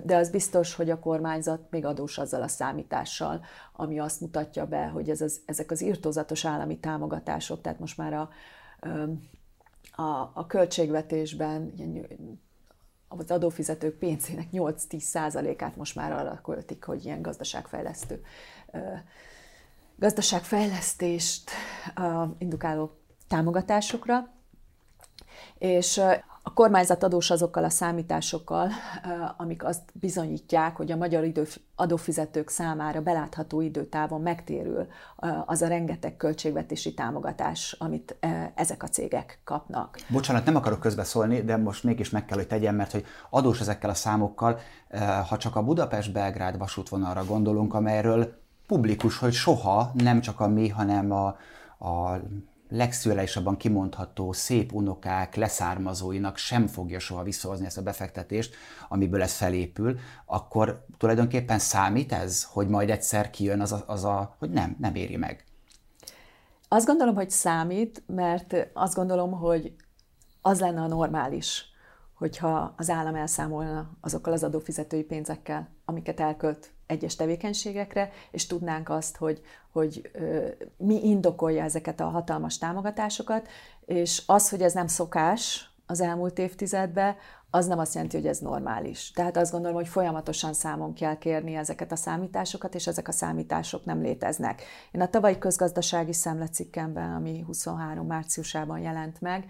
de 0.04 0.16
az 0.16 0.30
biztos, 0.30 0.74
hogy 0.74 0.90
a 0.90 0.98
kormányzat 0.98 1.60
még 1.70 1.84
adós 1.84 2.18
azzal 2.18 2.42
a 2.42 2.48
számítással, 2.48 3.44
ami 3.72 3.98
azt 3.98 4.20
mutatja 4.20 4.66
be, 4.66 4.86
hogy 4.86 5.10
ez 5.10 5.20
az, 5.20 5.40
ezek 5.44 5.70
az 5.70 5.82
írtózatos 5.82 6.44
állami 6.44 6.78
támogatások, 6.78 7.60
tehát 7.60 7.78
most 7.78 7.96
már 7.96 8.12
a, 8.12 8.30
a, 10.02 10.30
a 10.34 10.46
költségvetésben 10.46 11.72
az 13.08 13.30
adófizetők 13.30 13.98
pénzének 13.98 14.48
8-10 14.52 14.98
százalékát 14.98 15.76
most 15.76 15.94
már 15.94 16.12
arra 16.12 16.40
költik, 16.44 16.84
hogy 16.84 17.04
ilyen 17.04 17.22
gazdaságfejlesztő 17.22 18.22
gazdaságfejlesztést 19.98 21.50
indukáló 22.38 22.90
támogatásokra, 23.28 24.28
és 25.58 26.00
a 26.42 26.52
kormányzat 26.52 27.02
adós 27.02 27.30
azokkal 27.30 27.64
a 27.64 27.70
számításokkal, 27.70 28.70
amik 29.36 29.64
azt 29.64 29.82
bizonyítják, 29.92 30.76
hogy 30.76 30.92
a 30.92 30.96
magyar 30.96 31.24
idő, 31.24 31.46
adófizetők 31.76 32.48
számára 32.48 33.00
belátható 33.00 33.60
időtávon 33.60 34.20
megtérül 34.20 34.86
az 35.46 35.62
a 35.62 35.68
rengeteg 35.68 36.16
költségvetési 36.16 36.94
támogatás, 36.94 37.76
amit 37.78 38.16
ezek 38.54 38.82
a 38.82 38.88
cégek 38.88 39.40
kapnak. 39.44 39.98
Bocsánat, 40.08 40.44
nem 40.44 40.56
akarok 40.56 40.80
közbeszólni, 40.80 41.42
de 41.42 41.56
most 41.56 41.84
mégis 41.84 42.10
meg 42.10 42.24
kell, 42.24 42.36
hogy 42.36 42.46
tegyem, 42.46 42.74
mert 42.74 42.92
hogy 42.92 43.04
adós 43.30 43.60
ezekkel 43.60 43.90
a 43.90 43.94
számokkal, 43.94 44.58
ha 45.28 45.36
csak 45.36 45.56
a 45.56 45.62
Budapest-Belgrád 45.62 46.58
vasútvonalra 46.58 47.24
gondolunk, 47.24 47.74
amelyről 47.74 48.37
publikus, 48.68 49.18
hogy 49.18 49.32
soha 49.32 49.90
nem 49.94 50.20
csak 50.20 50.40
a 50.40 50.48
mi, 50.48 50.68
hanem 50.68 51.12
a, 51.12 51.26
a 51.78 52.20
legszületésabban 52.68 53.56
kimondható 53.56 54.32
szép 54.32 54.72
unokák 54.72 55.34
leszármazóinak 55.34 56.36
sem 56.36 56.66
fogja 56.66 56.98
soha 56.98 57.22
visszahozni 57.22 57.66
ezt 57.66 57.78
a 57.78 57.82
befektetést, 57.82 58.54
amiből 58.88 59.22
ez 59.22 59.32
felépül, 59.32 59.98
akkor 60.26 60.84
tulajdonképpen 60.98 61.58
számít 61.58 62.12
ez, 62.12 62.44
hogy 62.44 62.68
majd 62.68 62.90
egyszer 62.90 63.30
kijön 63.30 63.60
az 63.60 63.72
a, 63.72 63.84
az 63.86 64.04
a 64.04 64.34
hogy 64.38 64.50
nem, 64.50 64.76
nem 64.78 64.94
éri 64.94 65.16
meg? 65.16 65.44
Azt 66.68 66.86
gondolom, 66.86 67.14
hogy 67.14 67.30
számít, 67.30 68.02
mert 68.06 68.56
azt 68.72 68.94
gondolom, 68.94 69.30
hogy 69.32 69.74
az 70.42 70.60
lenne 70.60 70.80
a 70.80 70.86
normális, 70.86 71.64
hogyha 72.14 72.74
az 72.76 72.90
állam 72.90 73.14
elszámolna 73.14 73.90
azokkal 74.00 74.32
az 74.32 74.44
adófizetői 74.44 75.02
pénzekkel, 75.02 75.68
amiket 75.84 76.20
elkölt 76.20 76.72
egyes 76.88 77.16
tevékenységekre, 77.16 78.10
és 78.30 78.46
tudnánk 78.46 78.88
azt, 78.88 79.16
hogy, 79.16 79.40
hogy 79.72 80.10
mi 80.76 81.04
indokolja 81.04 81.62
ezeket 81.62 82.00
a 82.00 82.08
hatalmas 82.08 82.58
támogatásokat, 82.58 83.48
és 83.86 84.22
az, 84.26 84.50
hogy 84.50 84.62
ez 84.62 84.72
nem 84.72 84.86
szokás 84.86 85.70
az 85.86 86.00
elmúlt 86.00 86.38
évtizedben, 86.38 87.16
az 87.50 87.66
nem 87.66 87.78
azt 87.78 87.94
jelenti, 87.94 88.16
hogy 88.16 88.26
ez 88.26 88.38
normális. 88.38 89.10
Tehát 89.10 89.36
azt 89.36 89.52
gondolom, 89.52 89.76
hogy 89.76 89.88
folyamatosan 89.88 90.52
számon 90.52 90.94
kell 90.94 91.18
kérni 91.18 91.54
ezeket 91.54 91.92
a 91.92 91.96
számításokat, 91.96 92.74
és 92.74 92.86
ezek 92.86 93.08
a 93.08 93.12
számítások 93.12 93.84
nem 93.84 94.00
léteznek. 94.00 94.62
Én 94.92 95.00
a 95.00 95.08
tavalyi 95.08 95.38
közgazdasági 95.38 96.12
szemlecikkemben, 96.12 97.14
ami 97.14 97.40
23 97.46 98.06
márciusában 98.06 98.78
jelent 98.78 99.20
meg, 99.20 99.44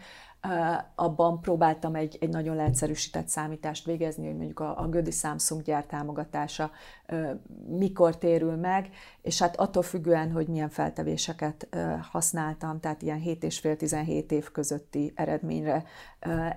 abban 0.95 1.41
próbáltam 1.41 1.95
egy, 1.95 2.17
egy 2.21 2.29
nagyon 2.29 2.57
leegyszerűsített 2.57 3.29
számítást 3.29 3.85
végezni, 3.85 4.27
hogy 4.27 4.37
mondjuk 4.37 4.61
a, 4.61 4.81
a 4.81 4.89
Gödi 4.89 5.11
Samsung 5.11 5.63
gyár 5.63 5.85
támogatása 5.87 6.71
mikor 7.67 8.19
térül 8.19 8.57
meg, 8.57 8.89
és 9.23 9.41
hát 9.41 9.57
attól 9.57 9.83
függően, 9.83 10.33
hogy 10.33 10.47
milyen 10.49 10.69
feltevéseket 10.69 11.69
használtam, 12.11 12.81
tehát 12.81 13.03
ilyen 13.03 13.19
7 13.19 13.45
és 13.45 13.59
fél 13.59 13.77
17 13.77 14.33
év 14.33 14.51
közötti 14.51 15.13
eredményre, 15.15 15.85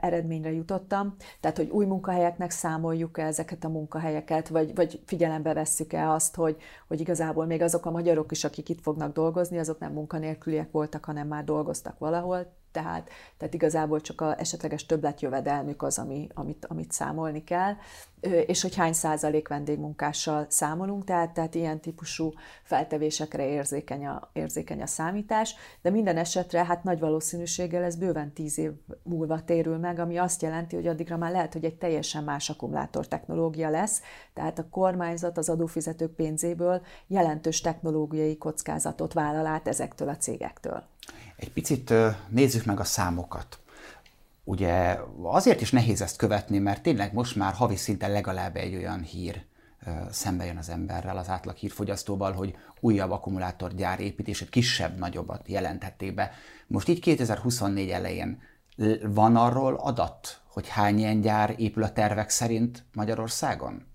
eredményre 0.01 0.51
jutottam. 0.51 1.15
Tehát, 1.39 1.57
hogy 1.57 1.69
új 1.69 1.85
munkahelyeknek 1.85 2.51
számoljuk-e 2.51 3.25
ezeket 3.25 3.63
a 3.63 3.69
munkahelyeket, 3.69 4.47
vagy, 4.47 4.75
vagy 4.75 5.01
figyelembe 5.05 5.53
vesszük-e 5.53 6.09
azt, 6.09 6.35
hogy, 6.35 6.57
hogy 6.87 6.99
igazából 6.99 7.45
még 7.45 7.61
azok 7.61 7.85
a 7.85 7.91
magyarok 7.91 8.31
is, 8.31 8.43
akik 8.43 8.69
itt 8.69 8.81
fognak 8.81 9.13
dolgozni, 9.13 9.57
azok 9.57 9.79
nem 9.79 9.93
munkanélküliek 9.93 10.71
voltak, 10.71 11.05
hanem 11.05 11.27
már 11.27 11.43
dolgoztak 11.43 11.99
valahol, 11.99 12.59
tehát, 12.71 13.09
tehát 13.37 13.53
igazából 13.53 14.01
csak 14.01 14.21
a 14.21 14.39
esetleges 14.39 14.85
többletjövedelmük 14.85 15.83
az, 15.83 15.97
ami, 15.97 16.27
amit, 16.33 16.65
amit 16.65 16.91
számolni 16.91 17.43
kell, 17.43 17.73
és 18.21 18.61
hogy 18.61 18.75
hány 18.75 18.93
százalék 18.93 19.47
vendégmunkással 19.47 20.45
számolunk, 20.49 21.03
tehát, 21.03 21.33
tehát 21.33 21.55
ilyen 21.55 21.79
típusú 21.79 22.33
feltevésekre 22.63 23.47
érzékeny 23.47 24.05
a, 24.05 24.29
érzékeny 24.33 24.81
a 24.81 24.85
számítás, 24.85 25.55
de 25.81 25.89
minden 25.89 26.17
esetre 26.17 26.65
hát 26.65 26.83
nagy 26.83 26.99
valószínűséggel 26.99 27.83
ez 27.83 27.95
bőven 27.95 28.33
tíz 28.33 28.57
év 28.57 28.71
múlva 29.03 29.43
térül 29.43 29.77
meg, 29.77 29.99
ami 29.99 30.17
azt 30.17 30.41
jelenti, 30.41 30.75
hogy 30.75 30.87
addigra 30.87 31.17
már 31.17 31.31
lehet, 31.31 31.53
hogy 31.53 31.65
egy 31.65 31.75
teljesen 31.75 32.23
más 32.23 32.49
akkumulátor 32.49 33.07
technológia 33.07 33.69
lesz, 33.69 34.01
tehát 34.33 34.59
a 34.59 34.69
kormányzat 34.69 35.37
az 35.37 35.49
adófizetők 35.49 36.15
pénzéből 36.15 36.81
jelentős 37.07 37.61
technológiai 37.61 38.37
kockázatot 38.37 39.13
vállal 39.13 39.45
át 39.45 39.67
ezektől 39.67 40.09
a 40.09 40.17
cégektől. 40.17 40.83
Egy 41.41 41.51
picit 41.51 41.93
nézzük 42.29 42.65
meg 42.65 42.79
a 42.79 42.83
számokat. 42.83 43.59
Ugye 44.43 44.99
azért 45.21 45.61
is 45.61 45.71
nehéz 45.71 46.01
ezt 46.01 46.15
követni, 46.15 46.57
mert 46.57 46.81
tényleg 46.81 47.13
most 47.13 47.35
már 47.35 47.53
havi 47.53 47.75
szinten 47.75 48.11
legalább 48.11 48.55
egy 48.55 48.75
olyan 48.75 49.01
hír 49.01 49.45
szembe 50.11 50.45
jön 50.45 50.57
az 50.57 50.69
emberrel, 50.69 51.17
az 51.17 51.29
átlag 51.29 51.55
hírfogyasztóval, 51.55 52.31
hogy 52.31 52.55
újabb 52.79 53.11
akkumulátorgyár 53.11 53.99
építését 53.99 54.49
kisebb-nagyobbat 54.49 55.47
jelentették 55.47 56.13
be. 56.13 56.31
Most 56.67 56.87
így 56.87 56.99
2024 56.99 57.89
elején 57.89 58.41
van 59.01 59.35
arról 59.35 59.75
adat, 59.75 60.41
hogy 60.47 60.67
hány 60.67 60.97
ilyen 60.97 61.21
gyár 61.21 61.55
épül 61.57 61.83
a 61.83 61.91
tervek 61.91 62.29
szerint 62.29 62.83
Magyarországon? 62.93 63.85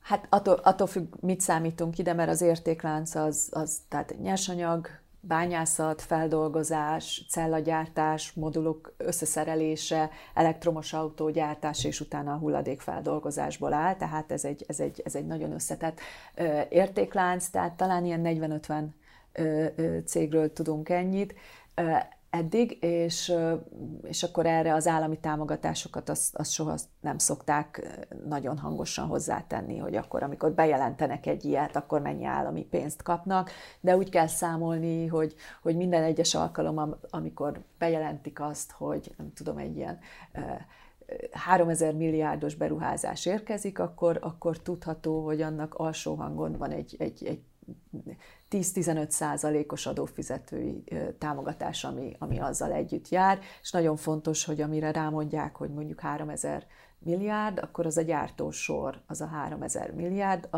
Hát 0.00 0.26
attól, 0.28 0.54
attól 0.54 0.86
függ, 0.86 1.14
mit 1.20 1.40
számítunk 1.40 1.98
ide, 1.98 2.12
mert 2.12 2.30
az 2.30 2.40
értéklánc 2.40 3.14
az, 3.14 3.48
az 3.50 3.78
tehát 3.88 4.14
nyersanyag, 4.22 5.01
bányászat, 5.24 6.02
feldolgozás, 6.02 7.24
cellagyártás, 7.28 8.32
modulok 8.32 8.94
összeszerelése, 8.96 10.10
elektromos 10.34 10.92
autógyártás, 10.92 11.84
és 11.84 12.00
utána 12.00 12.32
a 12.32 12.36
hulladékfeldolgozásból 12.36 13.72
áll, 13.72 13.96
tehát 13.96 14.32
ez 14.32 14.44
egy, 14.44 14.64
ez 14.68 14.80
egy, 14.80 15.02
ez 15.04 15.14
egy 15.14 15.26
nagyon 15.26 15.52
összetett 15.52 16.00
értéklánc, 16.68 17.48
tehát 17.48 17.72
talán 17.72 18.04
ilyen 18.04 18.22
40-50 19.34 20.04
cégről 20.04 20.52
tudunk 20.52 20.88
ennyit. 20.88 21.34
Eddig, 22.32 22.78
és, 22.80 23.32
és 24.02 24.22
akkor 24.22 24.46
erre 24.46 24.74
az 24.74 24.86
állami 24.86 25.18
támogatásokat 25.18 26.08
azt, 26.08 26.36
azt 26.36 26.50
soha 26.50 26.74
nem 27.00 27.18
szokták 27.18 27.98
nagyon 28.28 28.58
hangosan 28.58 29.06
hozzátenni, 29.06 29.78
hogy 29.78 29.94
akkor, 29.96 30.22
amikor 30.22 30.52
bejelentenek 30.52 31.26
egy 31.26 31.44
ilyet, 31.44 31.76
akkor 31.76 32.00
mennyi 32.00 32.24
állami 32.24 32.64
pénzt 32.64 33.02
kapnak, 33.02 33.50
de 33.80 33.96
úgy 33.96 34.08
kell 34.08 34.26
számolni, 34.26 35.06
hogy, 35.06 35.34
hogy 35.62 35.76
minden 35.76 36.02
egyes 36.02 36.34
alkalom, 36.34 36.96
amikor 37.10 37.60
bejelentik 37.78 38.40
azt, 38.40 38.70
hogy 38.70 39.14
nem 39.16 39.32
tudom, 39.34 39.58
egy 39.58 39.76
ilyen 39.76 39.98
3000 41.30 41.94
milliárdos 41.94 42.54
beruházás 42.54 43.26
érkezik, 43.26 43.78
akkor, 43.78 44.18
akkor 44.20 44.58
tudható, 44.58 45.24
hogy 45.24 45.40
annak 45.42 45.74
alsó 45.74 46.14
hangon 46.14 46.56
van 46.58 46.70
egy, 46.70 46.96
egy, 46.98 47.24
egy 47.26 47.40
10-15 48.50 49.10
százalékos 49.10 49.86
adófizetői 49.86 50.84
támogatás, 51.18 51.84
ami, 51.84 52.16
ami 52.18 52.38
azzal 52.38 52.72
együtt 52.72 53.08
jár, 53.08 53.38
és 53.62 53.70
nagyon 53.70 53.96
fontos, 53.96 54.44
hogy 54.44 54.60
amire 54.60 54.92
rámondják, 54.92 55.56
hogy 55.56 55.70
mondjuk 55.70 56.00
3000 56.00 56.66
milliárd, 57.04 57.58
akkor 57.58 57.86
az 57.86 57.96
a 57.96 58.02
gyártósor, 58.02 59.00
az 59.06 59.20
a 59.20 59.26
3000 59.26 59.90
milliárd, 59.90 60.48
a, 60.50 60.56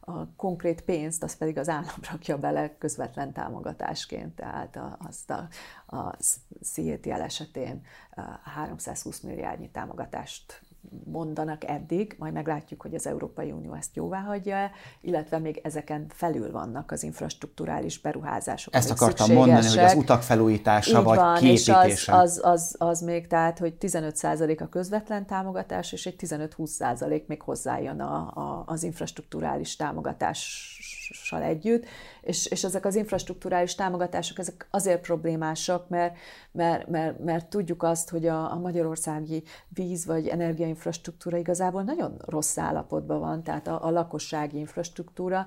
a 0.00 0.34
konkrét 0.36 0.80
pénzt, 0.80 1.22
az 1.22 1.36
pedig 1.36 1.58
az 1.58 1.68
állam 1.68 1.94
rakja 2.10 2.38
bele 2.38 2.76
közvetlen 2.78 3.32
támogatásként, 3.32 4.34
tehát 4.34 4.76
a, 4.76 4.98
azt 5.06 5.30
a, 5.30 5.48
a 5.96 6.16
CETL 6.62 7.10
esetén 7.20 7.82
a 8.14 8.50
320 8.50 9.20
milliárdnyi 9.20 9.70
támogatást 9.70 10.60
mondanak 11.04 11.68
eddig, 11.68 12.14
majd 12.18 12.32
meglátjuk, 12.32 12.82
hogy 12.82 12.94
az 12.94 13.06
Európai 13.06 13.52
Unió 13.52 13.74
ezt 13.74 13.96
jóvá 13.96 14.18
hagyja 14.18 14.70
illetve 15.00 15.38
még 15.38 15.60
ezeken 15.62 16.06
felül 16.08 16.50
vannak 16.50 16.90
az 16.90 17.02
infrastruktúrális 17.02 17.98
beruházások. 18.00 18.74
Ezt 18.74 18.90
akartam 18.90 19.32
mondani, 19.32 19.66
hogy 19.66 19.78
az 19.78 19.94
utak 19.94 20.22
felújítása 20.22 20.98
Így 20.98 21.04
vagy 21.04 21.18
van, 21.18 21.36
kiépítése. 21.36 21.84
És 21.86 22.08
az, 22.08 22.18
az, 22.18 22.40
az, 22.42 22.74
az 22.78 23.00
még 23.00 23.26
tehát, 23.26 23.58
hogy 23.58 23.74
15% 23.80 24.60
a 24.60 24.68
közvetlen 24.68 25.26
támogatás, 25.26 25.92
és 25.92 26.06
egy 26.06 26.14
15-20% 26.18 27.26
még 27.26 27.42
hozzájön 27.42 28.00
a, 28.00 28.16
a, 28.16 28.62
az 28.66 28.82
infrastruktúrális 28.82 29.76
támogatással 29.76 31.42
együtt, 31.42 31.84
és, 32.20 32.46
és 32.46 32.64
ezek 32.64 32.84
az 32.86 32.94
infrastruktúrális 32.94 33.74
támogatások 33.74 34.38
ezek 34.38 34.66
azért 34.70 35.00
problémásak, 35.00 35.88
mert, 35.88 36.16
mert, 36.56 36.88
mert, 36.88 37.18
mert 37.18 37.46
tudjuk 37.48 37.82
azt, 37.82 38.10
hogy 38.10 38.26
a, 38.26 38.52
a 38.52 38.58
magyarországi 38.58 39.42
víz 39.68 40.06
vagy 40.06 40.26
energiainfrastruktúra 40.26 41.36
igazából 41.36 41.82
nagyon 41.82 42.22
rossz 42.24 42.58
állapotban 42.58 43.20
van, 43.20 43.42
tehát 43.42 43.66
a, 43.66 43.86
a 43.86 43.90
lakossági 43.90 44.58
infrastruktúra, 44.58 45.46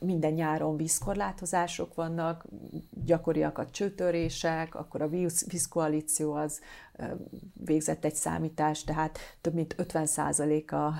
minden 0.00 0.32
nyáron 0.32 0.76
vízkorlátozások 0.76 1.94
vannak, 1.94 2.44
gyakoriak 3.04 3.58
a 3.58 3.70
csőtörések, 3.70 4.74
akkor 4.74 5.02
a 5.02 5.08
víz, 5.08 5.46
vízkoalíció 5.48 6.32
az 6.32 6.60
végzett 7.52 8.04
egy 8.04 8.14
számítást, 8.14 8.86
tehát 8.86 9.18
több 9.40 9.54
mint 9.54 9.74
50% 9.78 10.92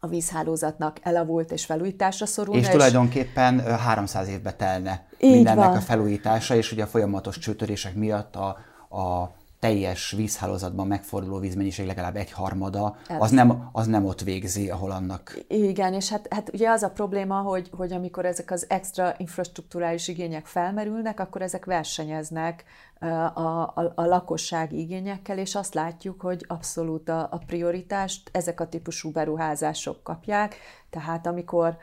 a, 0.00 0.06
vízhálózatnak 0.06 0.96
elavult 1.02 1.52
és 1.52 1.64
felújításra 1.64 2.26
szorulna. 2.26 2.60
És 2.60 2.68
tulajdonképpen 2.68 3.76
300 3.76 4.28
évbe 4.28 4.52
telne 4.52 5.06
mindennek 5.20 5.66
van. 5.66 5.76
a 5.76 5.80
felújítása, 5.80 6.54
és 6.54 6.72
ugye 6.72 6.82
a 6.82 6.86
folyamatos 6.86 7.38
csőtörések 7.38 7.94
miatt 7.94 8.36
a, 8.36 8.58
a 8.98 9.34
teljes 9.58 10.10
vízhálózatban 10.10 10.86
megforduló 10.86 11.38
vízmennyiség 11.38 11.86
legalább 11.86 12.16
egy 12.16 12.32
harmada, 12.32 12.96
az 13.18 13.30
nem, 13.30 13.68
az 13.72 13.86
nem 13.86 14.04
ott 14.04 14.20
végzi, 14.20 14.70
ahol 14.70 14.90
annak... 14.90 15.38
Igen, 15.48 15.94
és 15.94 16.08
hát, 16.08 16.26
hát 16.30 16.50
ugye 16.52 16.70
az 16.70 16.82
a 16.82 16.90
probléma, 16.90 17.40
hogy, 17.40 17.70
hogy 17.76 17.92
amikor 17.92 18.24
ezek 18.24 18.50
az 18.50 18.66
extra 18.68 19.14
infrastruktúrális 19.18 20.08
igények 20.08 20.46
felmerülnek, 20.46 21.20
akkor 21.20 21.42
ezek 21.42 21.64
versenyeznek 21.64 22.64
a, 23.00 23.06
a, 23.06 23.92
a 23.94 24.04
lakossági 24.04 24.78
igényekkel, 24.78 25.38
és 25.38 25.54
azt 25.54 25.74
látjuk, 25.74 26.20
hogy 26.20 26.44
abszolút 26.48 27.08
a, 27.08 27.28
a 27.30 27.38
prioritást 27.46 28.30
ezek 28.32 28.60
a 28.60 28.68
típusú 28.68 29.10
beruházások 29.10 30.02
kapják, 30.02 30.56
tehát 30.90 31.26
amikor 31.26 31.76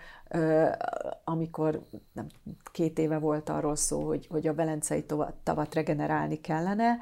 amikor 1.24 1.82
nem, 2.12 2.28
két 2.72 3.00
éve 3.00 3.18
volt 3.18 3.50
arról 3.50 3.76
szó, 3.76 4.06
hogy, 4.06 4.28
hogy 4.28 4.48
a 4.48 4.54
Velencei 4.54 5.06
tavat 5.44 5.74
regenerálni 5.74 6.42
kellene, 6.42 6.98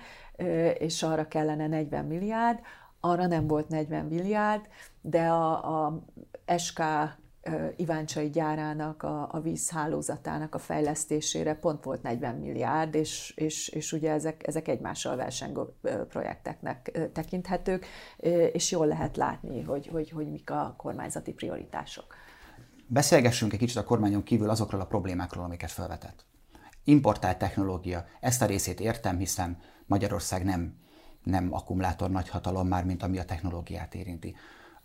és 0.73 1.03
arra 1.03 1.27
kellene 1.27 1.67
40 1.67 2.05
milliárd, 2.05 2.59
arra 2.99 3.27
nem 3.27 3.47
volt 3.47 3.67
40 3.67 4.05
milliárd, 4.05 4.67
de 5.01 5.27
a, 5.27 5.85
a 5.85 6.03
SK 6.57 6.81
Iváncsai 7.75 8.29
gyárának, 8.29 9.03
a, 9.03 9.29
a 9.31 9.39
vízhálózatának 9.39 10.55
a 10.55 10.59
fejlesztésére 10.59 11.55
pont 11.55 11.83
volt 11.83 12.01
40 12.01 12.35
milliárd, 12.35 12.95
és, 12.95 13.33
és, 13.35 13.69
és 13.69 13.91
ugye 13.91 14.11
ezek, 14.11 14.47
ezek 14.47 14.67
egymással 14.67 15.15
versengő 15.15 15.61
projekteknek 16.09 17.09
tekinthetők, 17.13 17.85
és 18.51 18.71
jól 18.71 18.87
lehet 18.87 19.17
látni, 19.17 19.61
hogy, 19.61 19.87
hogy, 19.87 20.09
hogy 20.09 20.31
mik 20.31 20.49
a 20.49 20.73
kormányzati 20.77 21.33
prioritások. 21.33 22.15
Beszélgessünk 22.93 23.53
egy 23.53 23.59
kicsit 23.59 23.77
a 23.77 23.83
kormányon 23.83 24.23
kívül 24.23 24.49
azokról 24.49 24.81
a 24.81 24.85
problémákról, 24.85 25.43
amiket 25.43 25.71
felvetett. 25.71 26.25
Importált 26.83 27.37
technológia, 27.37 28.05
ezt 28.19 28.41
a 28.41 28.45
részét 28.45 28.79
értem, 28.79 29.17
hiszen 29.17 29.57
Magyarország 29.85 30.43
nem, 30.43 30.73
nem 31.23 31.53
akkumulátor 31.53 32.09
nagyhatalom 32.09 32.67
már, 32.67 32.85
mint 32.85 33.03
ami 33.03 33.17
a 33.17 33.25
technológiát 33.25 33.95
érinti. 33.95 34.35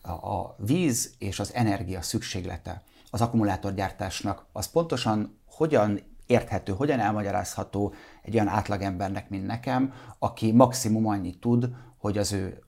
A 0.02 0.64
víz 0.64 1.14
és 1.18 1.40
az 1.40 1.54
energia 1.54 2.02
szükséglete 2.02 2.82
az 3.10 3.20
akkumulátorgyártásnak 3.20 4.46
az 4.52 4.70
pontosan 4.70 5.38
hogyan 5.46 6.00
érthető, 6.26 6.72
hogyan 6.72 7.00
elmagyarázható 7.00 7.94
egy 8.22 8.34
olyan 8.34 8.48
átlagembernek, 8.48 9.28
mint 9.28 9.46
nekem, 9.46 9.92
aki 10.18 10.52
maximum 10.52 11.06
annyit 11.06 11.40
tud, 11.40 11.70
hogy 11.98 12.18
az 12.18 12.32
ő 12.32 12.62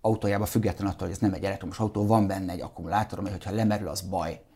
autójába 0.00 0.46
független 0.46 0.88
attól, 0.88 1.06
hogy 1.06 1.16
ez 1.16 1.22
nem 1.22 1.32
egy 1.32 1.44
elektromos 1.44 1.78
autó, 1.78 2.06
van 2.06 2.26
benne 2.26 2.52
egy 2.52 2.60
akkumulátor, 2.60 3.18
ami 3.18 3.30
hogyha 3.30 3.54
lemerül, 3.54 3.88
az 3.88 4.00
baj. 4.00 4.46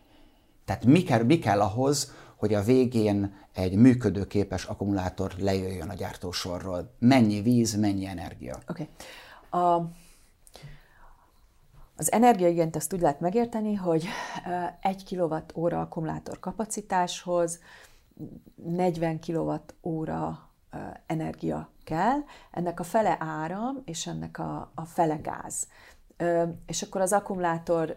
Tehát 0.65 0.85
mi 0.85 1.03
kell, 1.03 1.23
mi 1.23 1.39
kell 1.39 1.61
ahhoz, 1.61 2.13
hogy 2.37 2.55
a 2.55 2.63
végén 2.63 3.35
egy 3.53 3.75
működőképes 3.75 4.65
akkumulátor 4.65 5.35
lejöjjön 5.39 5.89
a 5.89 5.95
gyártósorról? 5.95 6.95
Mennyi 6.99 7.41
víz, 7.41 7.75
mennyi 7.75 8.07
energia? 8.07 8.59
Oké. 8.69 8.89
Okay. 9.51 9.87
Az 11.97 12.13
energiaigényt 12.13 12.77
azt 12.77 12.93
úgy 12.93 13.01
lehet 13.01 13.21
megérteni, 13.21 13.75
hogy 13.75 14.07
egy 14.81 15.05
kWh 15.05 15.79
akkumulátor 15.81 16.41
kapacitáshoz 16.41 17.61
40 18.55 19.21
kWh 19.21 19.63
energia 21.07 21.69
kell, 21.85 22.19
ennek 22.51 22.81
a 22.81 22.85
fele 22.85 23.17
áram, 23.21 23.83
és 23.85 24.07
ennek 24.07 24.39
a, 24.39 24.71
a 24.75 24.85
fele 24.85 25.17
gáz. 25.17 25.67
És 26.67 26.83
akkor 26.83 27.01
az 27.01 27.13
akkumulátor 27.13 27.97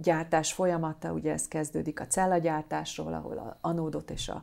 gyártás 0.00 0.52
folyamata, 0.52 1.12
ugye 1.12 1.32
ez 1.32 1.48
kezdődik 1.48 2.00
a 2.00 2.06
cellagyártásról, 2.06 3.12
ahol 3.12 3.38
a 3.38 3.58
anódot 3.60 4.10
és 4.10 4.28
a 4.28 4.42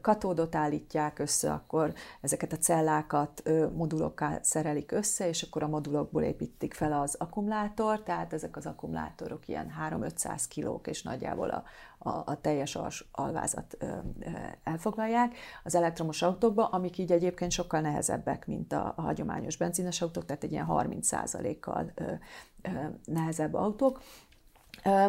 katódot 0.00 0.54
állítják 0.54 1.18
össze, 1.18 1.52
akkor 1.52 1.92
ezeket 2.20 2.52
a 2.52 2.56
cellákat 2.56 3.42
modulokká 3.74 4.38
szerelik 4.42 4.92
össze, 4.92 5.28
és 5.28 5.42
akkor 5.42 5.62
a 5.62 5.68
modulokból 5.68 6.22
építik 6.22 6.74
fel 6.74 6.92
az 6.92 7.14
akkumulátor, 7.18 8.02
tehát 8.02 8.32
ezek 8.32 8.56
az 8.56 8.66
akkumulátorok 8.66 9.48
ilyen 9.48 9.72
3-500 9.90 10.42
kilók, 10.48 10.86
és 10.86 11.02
nagyjából 11.02 11.48
a, 11.48 11.62
a, 12.02 12.22
a 12.24 12.38
teljes 12.40 12.76
als, 12.76 13.08
alvázat 13.12 13.76
ö, 13.78 13.86
ö, 13.86 14.28
elfoglalják 14.64 15.34
az 15.64 15.74
elektromos 15.74 16.22
autókba, 16.22 16.64
amik 16.66 16.98
így 16.98 17.12
egyébként 17.12 17.50
sokkal 17.50 17.80
nehezebbek, 17.80 18.46
mint 18.46 18.72
a, 18.72 18.92
a 18.96 19.02
hagyományos 19.02 19.56
benzines 19.56 20.02
autók, 20.02 20.24
tehát 20.24 20.44
egy 20.44 20.52
ilyen 20.52 20.66
30%-kal 20.68 21.92
ö, 21.94 22.12
ö, 22.62 22.68
nehezebb 23.04 23.54
autók. 23.54 24.02
Ö, 24.84 25.06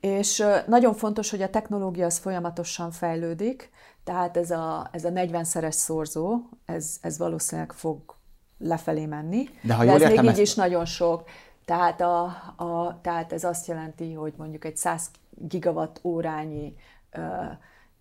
és 0.00 0.44
nagyon 0.66 0.94
fontos, 0.94 1.30
hogy 1.30 1.42
a 1.42 1.50
technológia 1.50 2.06
az 2.06 2.18
folyamatosan 2.18 2.90
fejlődik, 2.90 3.70
tehát 4.04 4.36
ez 4.36 4.50
a, 4.50 4.88
ez 4.92 5.04
a 5.04 5.10
40-szeres 5.10 5.70
szorzó, 5.70 6.40
ez, 6.64 6.96
ez 7.00 7.18
valószínűleg 7.18 7.72
fog 7.72 8.16
lefelé 8.58 9.06
menni. 9.06 9.48
De, 9.62 9.74
ha 9.74 9.84
de 9.84 9.92
ez 9.92 10.02
még 10.02 10.22
így 10.22 10.26
ezt... 10.26 10.38
is 10.38 10.54
nagyon 10.54 10.84
sok. 10.84 11.28
Tehát, 11.64 12.00
a, 12.00 12.22
a, 12.56 12.98
tehát 13.02 13.32
ez 13.32 13.44
azt 13.44 13.66
jelenti, 13.66 14.12
hogy 14.12 14.34
mondjuk 14.36 14.64
egy 14.64 14.76
100 14.76 15.10
gigawatt 15.40 16.00
órányi 16.02 16.74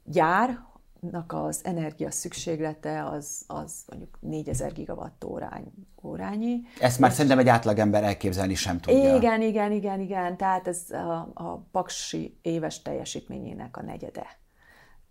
gyárnak 0.04 1.34
az 1.34 1.60
energia 1.64 2.12
szükséglete 2.12 3.06
az, 3.06 3.44
az 3.48 3.84
mondjuk 3.88 4.18
4000 4.20 4.74
gigawatt 4.74 5.24
órány, 5.24 5.72
órányi. 6.04 6.62
Ezt 6.80 7.00
már 7.00 7.10
és 7.10 7.16
szerintem 7.16 7.40
egy 7.40 7.50
átlagember 7.50 8.04
elképzelni 8.04 8.56
sem 8.56 8.80
tudja. 8.80 9.16
Igen, 9.16 9.42
igen, 9.42 9.72
igen, 9.72 10.00
igen. 10.00 10.38
Tehát 10.38 10.68
ez 10.68 10.92
a, 10.92 11.30
a 11.34 11.66
paksi 11.72 12.38
éves 12.42 12.82
teljesítményének 12.82 13.78
a 13.78 13.82
negyede. 13.82 14.26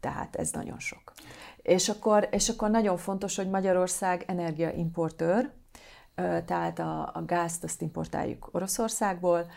Tehát 0.01 0.37
ez 0.37 0.51
nagyon 0.51 0.79
sok. 0.79 1.13
És 1.57 1.89
akkor, 1.89 2.29
és 2.31 2.49
akkor 2.49 2.71
nagyon 2.71 2.97
fontos, 2.97 3.37
hogy 3.37 3.51
Magyarország 3.51 4.25
energiaimportőr, 4.27 5.51
tehát 6.45 6.79
a, 6.79 7.11
a 7.15 7.25
gázt 7.27 7.65
azt 7.65 7.83
importáljuk 7.83 8.49
Oroszországból, 8.53 9.51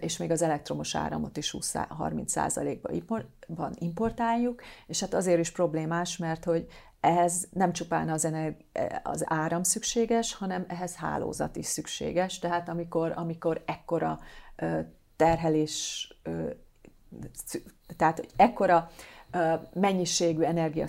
és 0.00 0.16
még 0.16 0.30
az 0.30 0.42
elektromos 0.42 0.94
áramot 0.94 1.36
is 1.36 1.56
20-30%-ban 1.58 3.72
importáljuk, 3.74 4.62
és 4.86 5.00
hát 5.00 5.14
azért 5.14 5.38
is 5.38 5.50
problémás, 5.50 6.16
mert 6.16 6.44
hogy 6.44 6.66
ehhez 7.00 7.48
nem 7.52 7.72
csupán 7.72 8.08
az, 8.08 8.24
energi- 8.24 8.66
az 9.02 9.24
áram 9.26 9.62
szükséges, 9.62 10.34
hanem 10.34 10.64
ehhez 10.68 10.94
hálózat 10.94 11.56
is 11.56 11.66
szükséges. 11.66 12.38
Tehát 12.38 12.68
amikor, 12.68 13.12
amikor 13.16 13.62
ekkora 13.66 14.20
terhelés, 15.16 16.08
tehát 17.96 18.26
ekkora 18.36 18.90
mennyiségű 19.72 20.42
energia 20.42 20.86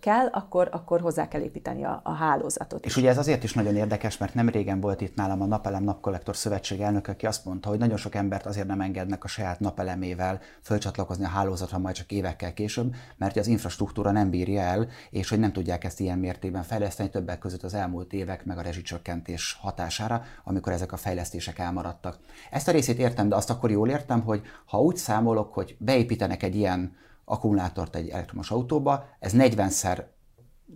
kell, 0.00 0.26
akkor, 0.26 0.68
akkor 0.72 1.00
hozzá 1.00 1.28
kell 1.28 1.40
építeni 1.40 1.84
a, 1.84 2.00
a 2.04 2.12
hálózatot. 2.12 2.84
És 2.84 2.96
ugye 2.96 3.08
ez 3.08 3.18
azért 3.18 3.44
is 3.44 3.52
nagyon 3.52 3.76
érdekes, 3.76 4.18
mert 4.18 4.34
nem 4.34 4.48
régen 4.48 4.80
volt 4.80 5.00
itt 5.00 5.14
nálam 5.14 5.42
a 5.42 5.46
Napelem 5.46 5.84
Napkollektor 5.84 6.36
Szövetség 6.36 6.80
elnök, 6.80 7.08
aki 7.08 7.26
azt 7.26 7.44
mondta, 7.44 7.68
hogy 7.68 7.78
nagyon 7.78 7.96
sok 7.96 8.14
embert 8.14 8.46
azért 8.46 8.66
nem 8.66 8.80
engednek 8.80 9.24
a 9.24 9.28
saját 9.28 9.60
napelemével 9.60 10.40
fölcsatlakozni 10.62 11.24
a 11.24 11.28
hálózatra 11.28 11.78
majd 11.78 11.94
csak 11.94 12.12
évekkel 12.12 12.52
később, 12.52 12.94
mert 13.16 13.36
az 13.36 13.46
infrastruktúra 13.46 14.10
nem 14.10 14.30
bírja 14.30 14.60
el, 14.60 14.88
és 15.10 15.28
hogy 15.28 15.38
nem 15.38 15.52
tudják 15.52 15.84
ezt 15.84 16.00
ilyen 16.00 16.18
mértékben 16.18 16.62
fejleszteni 16.62 17.10
többek 17.10 17.38
között 17.38 17.62
az 17.62 17.74
elmúlt 17.74 18.12
évek 18.12 18.44
meg 18.44 18.58
a 18.58 18.62
rezsicsökkentés 18.62 19.58
hatására, 19.60 20.22
amikor 20.44 20.72
ezek 20.72 20.92
a 20.92 20.96
fejlesztések 20.96 21.58
elmaradtak. 21.58 22.18
Ezt 22.50 22.68
a 22.68 22.72
részét 22.72 22.98
értem, 22.98 23.28
de 23.28 23.36
azt 23.36 23.50
akkor 23.50 23.70
jól 23.70 23.88
értem, 23.88 24.20
hogy 24.20 24.42
ha 24.66 24.80
úgy 24.80 24.96
számolok, 24.96 25.54
hogy 25.54 25.76
beépítenek 25.78 26.42
egy 26.42 26.56
ilyen 26.56 27.00
akkumulátort 27.24 27.96
egy 27.96 28.08
elektromos 28.08 28.50
autóba, 28.50 29.04
ez 29.18 29.32
40-szer 29.36 30.02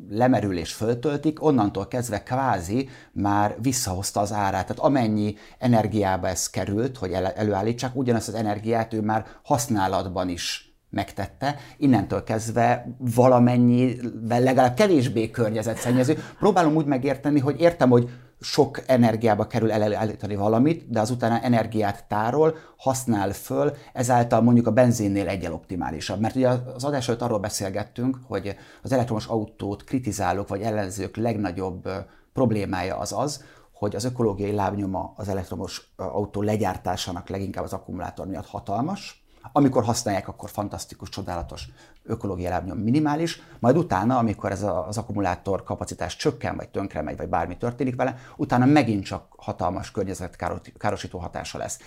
lemerül 0.09 0.59
és 0.59 0.73
föltöltik, 0.73 1.43
onnantól 1.43 1.89
kezdve 1.89 2.23
kvázi 2.23 2.89
már 3.13 3.57
visszahozta 3.63 4.21
az 4.21 4.33
árát. 4.33 4.67
Tehát 4.67 4.83
amennyi 4.83 5.35
energiába 5.59 6.29
ez 6.29 6.51
került, 6.51 6.97
hogy 6.97 7.13
előállítsák, 7.13 7.97
ugyanazt 7.97 8.29
az 8.29 8.35
energiát 8.35 8.93
ő 8.93 9.01
már 9.01 9.27
használatban 9.43 10.29
is 10.29 10.77
megtette, 10.91 11.57
innentől 11.77 12.25
kezdve 12.25 12.87
valamennyivel 12.99 14.41
legalább 14.41 14.75
kevésbé 14.75 15.31
környezetszennyező. 15.31 16.19
Próbálom 16.39 16.77
úgy 16.77 16.87
megérteni, 16.87 17.41
hogy 17.41 17.61
értem, 17.61 17.91
hogy 17.91 18.11
sok 18.47 18.83
energiába 18.87 19.47
kerül 19.47 19.73
előállítani 19.73 20.35
valamit, 20.35 20.91
de 20.91 21.01
azután 21.01 21.43
energiát 21.43 22.05
tárol, 22.09 22.57
használ 22.77 23.33
föl, 23.33 23.73
ezáltal 23.93 24.41
mondjuk 24.41 24.67
a 24.67 24.73
benzinnél 24.73 25.29
egyel 25.29 25.53
optimálisabb. 25.53 26.21
Mert 26.21 26.37
ugye 26.37 26.49
az 26.49 26.85
adás 26.85 27.09
előtt 27.09 27.23
arról 27.23 27.39
beszélgettünk, 27.39 28.19
hogy 28.27 28.57
az 28.83 28.93
elektromos 28.93 29.27
autót 29.27 29.85
kritizálók 29.85 30.49
vagy 30.49 30.61
ellenzők 30.61 31.17
legnagyobb 31.17 31.89
problémája 32.33 32.99
az 32.99 33.13
az, 33.13 33.45
hogy 33.73 33.97
az 33.97 34.05
ökológiai 34.05 34.53
lábnyoma 34.53 35.13
az 35.17 35.29
elektromos 35.29 35.93
autó 35.97 36.43
legyártásának 36.43 37.29
leginkább 37.29 37.65
az 37.65 37.73
akkumulátor 37.73 38.27
miatt 38.27 38.47
hatalmas, 38.47 39.26
amikor 39.53 39.85
használják, 39.85 40.29
akkor 40.29 40.51
fantasztikus, 40.51 41.09
csodálatos 41.09 41.69
ökológiai 42.03 42.51
lábnyom 42.51 42.79
minimális, 42.79 43.41
majd 43.59 43.77
utána, 43.77 44.19
amikor 44.19 44.51
ez 44.51 44.63
az 44.63 44.99
akkumulátor 44.99 45.63
kapacitás 45.63 46.17
csökken, 46.17 46.57
vagy 46.57 46.69
tönkre 46.69 47.03
megy, 47.03 47.17
vagy 47.17 47.29
bármi 47.29 47.57
történik 47.57 47.97
vele, 47.97 48.19
utána 48.37 48.65
megint 48.65 49.05
csak 49.05 49.27
hatalmas 49.37 49.91
környezetkárosító 49.91 51.19
hatása 51.19 51.59
lesz. 51.59 51.81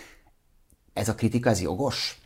Ez 0.93 1.09
a 1.09 1.15
kritika, 1.15 1.49
ez 1.49 1.61
jogos? 1.61 2.21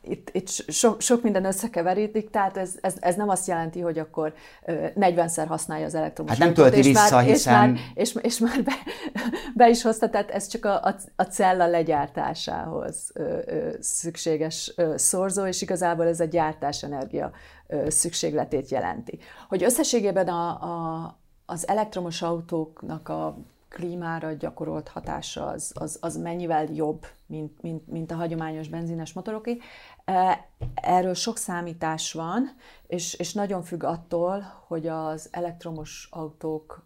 Itt, 0.00 0.30
itt 0.32 0.48
so, 0.48 0.94
sok 0.98 1.22
minden 1.22 1.44
összekeverítik, 1.44 2.30
tehát 2.30 2.56
ez, 2.56 2.74
ez, 2.80 2.94
ez 3.00 3.14
nem 3.14 3.28
azt 3.28 3.46
jelenti, 3.46 3.80
hogy 3.80 3.98
akkor 3.98 4.34
40-szer 4.66 5.44
használja 5.48 5.86
az 5.86 5.94
elektromos 5.94 6.32
Hát 6.32 6.40
nem 6.40 6.54
tölti 6.54 6.80
vissza, 6.80 7.14
már, 7.14 7.24
hiszen... 7.24 7.74
És 7.74 7.74
már, 7.74 7.80
és, 7.94 8.16
és 8.20 8.38
már 8.38 8.62
be, 8.62 8.72
be 9.54 9.68
is 9.68 9.82
hozta, 9.82 10.10
tehát 10.10 10.30
ez 10.30 10.46
csak 10.46 10.64
a, 10.64 10.84
a, 10.84 10.96
a 11.16 11.22
cella 11.22 11.66
legyártásához 11.66 13.10
ö, 13.14 13.38
ö, 13.46 13.68
szükséges 13.80 14.72
ö, 14.76 14.94
szorzó, 14.96 15.46
és 15.46 15.62
igazából 15.62 16.06
ez 16.06 16.20
a 16.20 16.24
gyártásenergia 16.24 17.30
ö, 17.66 17.90
szükségletét 17.90 18.70
jelenti. 18.70 19.18
Hogy 19.48 19.62
összességében 19.62 20.28
a, 20.28 20.48
a, 20.48 21.18
az 21.46 21.68
elektromos 21.68 22.22
autóknak 22.22 23.08
a 23.08 23.36
klímára 23.72 24.32
gyakorolt 24.32 24.88
hatása 24.88 25.46
az, 25.46 25.72
az, 25.74 25.98
az 26.00 26.16
mennyivel 26.16 26.64
jobb, 26.64 27.06
mint, 27.26 27.62
mint, 27.62 27.88
mint 27.88 28.10
a 28.10 28.14
hagyományos 28.14 28.68
benzines 28.68 29.12
motoroké. 29.12 29.58
E, 30.04 30.48
erről 30.74 31.14
sok 31.14 31.36
számítás 31.36 32.12
van, 32.12 32.50
és, 32.86 33.14
és 33.14 33.32
nagyon 33.32 33.62
függ 33.62 33.82
attól, 33.82 34.62
hogy 34.66 34.86
az 34.86 35.28
elektromos 35.30 36.08
autók 36.10 36.84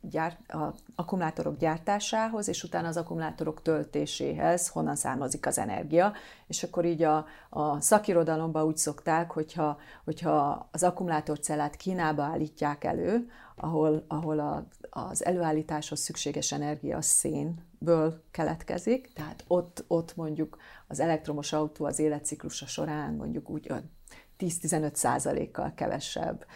gyárt, 0.00 0.50
a 0.50 0.74
akkumulátorok 0.94 1.56
gyártásához, 1.56 2.48
és 2.48 2.62
utána 2.62 2.88
az 2.88 2.96
akkumulátorok 2.96 3.62
töltéséhez 3.62 4.68
honnan 4.68 4.96
származik 4.96 5.46
az 5.46 5.58
energia. 5.58 6.12
És 6.46 6.62
akkor 6.62 6.84
így 6.84 7.02
a, 7.02 7.26
a 7.50 7.80
szakirodalomban 7.80 8.64
úgy 8.64 8.76
szokták, 8.76 9.30
hogyha, 9.30 9.78
hogyha 10.04 10.68
az 10.72 10.82
akkumulátorcellát 10.82 11.76
Kínába 11.76 12.22
állítják 12.22 12.84
elő, 12.84 13.30
ahol, 13.56 14.04
ahol 14.08 14.38
a, 14.38 14.66
az 14.90 15.24
előállításhoz 15.24 16.00
szükséges 16.00 16.52
energia 16.52 17.02
szénből 17.02 18.22
keletkezik, 18.30 19.12
tehát 19.12 19.44
ott, 19.46 19.84
ott 19.86 20.16
mondjuk 20.16 20.56
az 20.86 21.00
elektromos 21.00 21.52
autó 21.52 21.84
az 21.84 21.98
életciklusa 21.98 22.66
során 22.66 23.14
mondjuk 23.14 23.50
úgy 23.50 23.72
10-15 24.38 24.94
százalékkal 24.94 25.72
kevesebb 25.74 26.46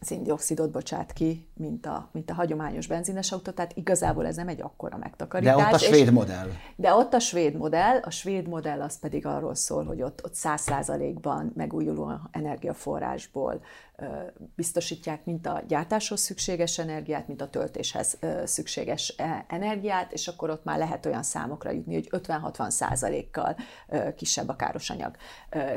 széndiokszidot 0.00 0.70
bocsát 0.70 1.12
ki, 1.12 1.48
mint 1.54 1.86
a, 1.86 2.08
mint 2.12 2.30
a 2.30 2.34
hagyományos 2.34 2.86
benzines 2.86 3.32
autó, 3.32 3.50
tehát 3.50 3.76
igazából 3.76 4.26
ez 4.26 4.36
nem 4.36 4.48
egy 4.48 4.60
akkora 4.60 4.96
megtakarítás. 4.96 5.56
De 5.56 5.64
ott 5.64 5.72
a 5.72 5.78
svéd 5.78 6.06
és, 6.06 6.10
modell. 6.10 6.48
De 6.82 6.94
ott 6.94 7.14
a 7.14 7.18
svéd 7.18 7.56
modell, 7.56 7.98
a 7.98 8.10
svéd 8.10 8.48
modell 8.48 8.80
az 8.80 8.98
pedig 8.98 9.26
arról 9.26 9.54
szól, 9.54 9.84
hogy 9.84 10.02
ott, 10.02 10.24
ott 10.24 10.34
100%-ban 10.34 11.52
megújuló 11.54 12.20
energiaforrásból 12.30 13.60
biztosítják 14.54 15.24
mint 15.24 15.46
a 15.46 15.62
gyártáshoz 15.68 16.20
szükséges 16.20 16.78
energiát, 16.78 17.26
mint 17.26 17.42
a 17.42 17.48
töltéshez 17.48 18.18
szükséges 18.44 19.14
e, 19.16 19.44
energiát, 19.48 20.12
és 20.12 20.28
akkor 20.28 20.50
ott 20.50 20.64
már 20.64 20.78
lehet 20.78 21.06
olyan 21.06 21.22
számokra 21.22 21.70
jutni, 21.70 21.94
hogy 21.94 22.08
50-60 22.10 22.70
százalékkal 22.70 23.56
kisebb 24.16 24.48
a 24.48 24.56
károsanyag 24.56 25.16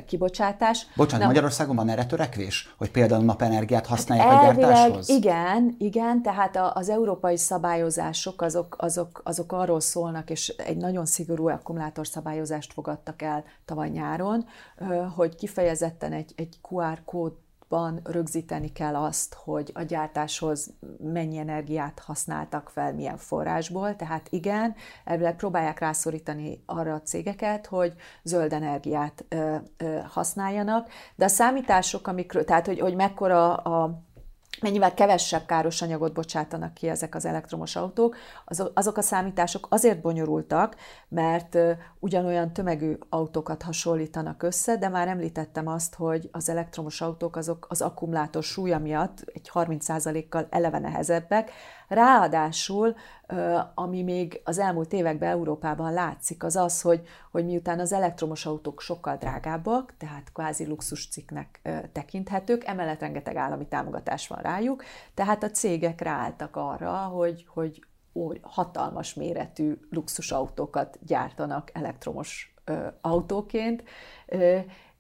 kibocsátás. 0.06 0.88
Bocsánat, 0.96 1.22
Na, 1.22 1.28
Magyarországon 1.28 1.76
van 1.76 1.90
erre 1.90 2.06
törekvés, 2.06 2.76
hogy 2.78 2.92
például 2.92 3.24
napenergiát 3.24 3.86
használják 3.86 4.28
hát 4.28 4.58
a 4.58 4.60
gyártáshoz? 4.60 5.10
Igen, 5.10 5.76
igen, 5.78 6.22
tehát 6.22 6.58
az 6.74 6.90
európai 6.90 7.38
szabályozások 7.38 8.42
azok, 8.42 8.76
azok, 8.80 9.22
azok 9.24 9.52
arról 9.52 9.80
szólnak, 9.80 10.30
és 10.30 10.48
egy 10.48 10.78
nagyon 10.78 10.95
szigorú 11.04 11.48
akkumulátor 11.48 12.08
szabályozást 12.08 12.74
fogadtak 12.74 13.22
el 13.22 13.44
tavaly 13.66 13.90
nyáron, 13.90 14.46
hogy 15.16 15.36
kifejezetten 15.36 16.12
egy, 16.12 16.34
egy 16.36 16.60
QR 16.62 17.02
kód 17.06 17.34
ban 17.70 18.00
rögzíteni 18.04 18.72
kell 18.72 18.96
azt, 18.96 19.34
hogy 19.34 19.72
a 19.74 19.82
gyártáshoz 19.82 20.74
mennyi 20.98 21.38
energiát 21.38 22.00
használtak 22.00 22.70
fel, 22.70 22.94
milyen 22.94 23.18
forrásból. 23.18 23.96
Tehát 23.96 24.28
igen, 24.30 24.76
elvileg 25.06 25.36
próbálják 25.36 25.80
rászorítani 25.80 26.64
arra 26.66 26.94
a 26.94 27.02
cégeket, 27.02 27.66
hogy 27.66 27.94
zöld 28.24 28.54
energiát 28.54 29.26
ö, 29.30 29.56
ö, 29.78 30.00
használjanak, 30.08 30.90
de 31.16 31.26
a 31.26 31.28
számítások, 31.28 32.08
amikről, 32.08 32.44
tehát 32.46 32.66
hogy, 32.66 32.80
hogy 32.80 32.96
mekkora 32.96 33.56
a 33.56 34.00
mennyivel 34.62 34.94
kevesebb 34.94 35.46
káros 35.46 35.82
anyagot 35.82 36.14
bocsátanak 36.14 36.74
ki 36.74 36.88
ezek 36.88 37.16
az 37.16 37.26
elektromos 37.26 37.76
autók, 37.76 38.16
azok 38.74 38.98
a 38.98 39.02
számítások 39.02 39.68
azért 39.70 40.02
bonyolultak, 40.02 40.76
mert 41.16 41.58
ugyanolyan 42.00 42.54
tömegű 42.54 42.98
autókat 43.10 43.62
hasonlítanak 43.64 44.44
össze, 44.44 44.78
de 44.78 44.90
már 44.90 45.08
említettem 45.08 45.68
azt, 45.68 45.96
hogy 45.96 46.30
az 46.32 46.50
elektromos 46.50 47.02
autók 47.02 47.36
azok 47.36 47.66
az 47.70 47.82
akkumulátor 47.82 48.44
súlya 48.44 48.80
miatt 48.80 49.24
egy 49.34 49.50
30%-kal 49.54 50.48
eleve 50.50 50.80
nehezebbek, 50.80 51.52
Ráadásul, 51.88 52.96
ami 53.76 54.04
még 54.04 54.42
az 54.44 54.60
elmúlt 54.60 54.94
években 54.94 55.30
Európában 55.30 55.94
látszik, 55.94 56.44
az 56.44 56.56
az, 56.56 56.82
hogy, 56.82 57.08
hogy 57.32 57.46
miután 57.46 57.80
az 57.80 57.94
elektromos 57.94 58.46
autók 58.46 58.82
sokkal 58.82 59.16
drágábbak, 59.18 59.94
tehát 59.98 60.32
kvázi 60.34 60.66
luxuscikknek 60.66 61.62
tekinthetők, 61.92 62.64
emellett 62.64 63.00
rengeteg 63.00 63.36
állami 63.36 63.68
támogatás 63.68 64.28
van 64.28 64.40
rájuk, 64.42 64.84
tehát 65.14 65.44
a 65.44 65.50
cégek 65.50 66.02
ráálltak 66.02 66.56
arra, 66.56 66.92
hogy, 66.92 67.46
hogy 67.48 67.86
hatalmas 68.42 69.14
méretű 69.14 69.78
luxusautókat 69.90 71.00
gyártanak 71.06 71.70
elektromos 71.74 72.54
autóként, 73.02 73.84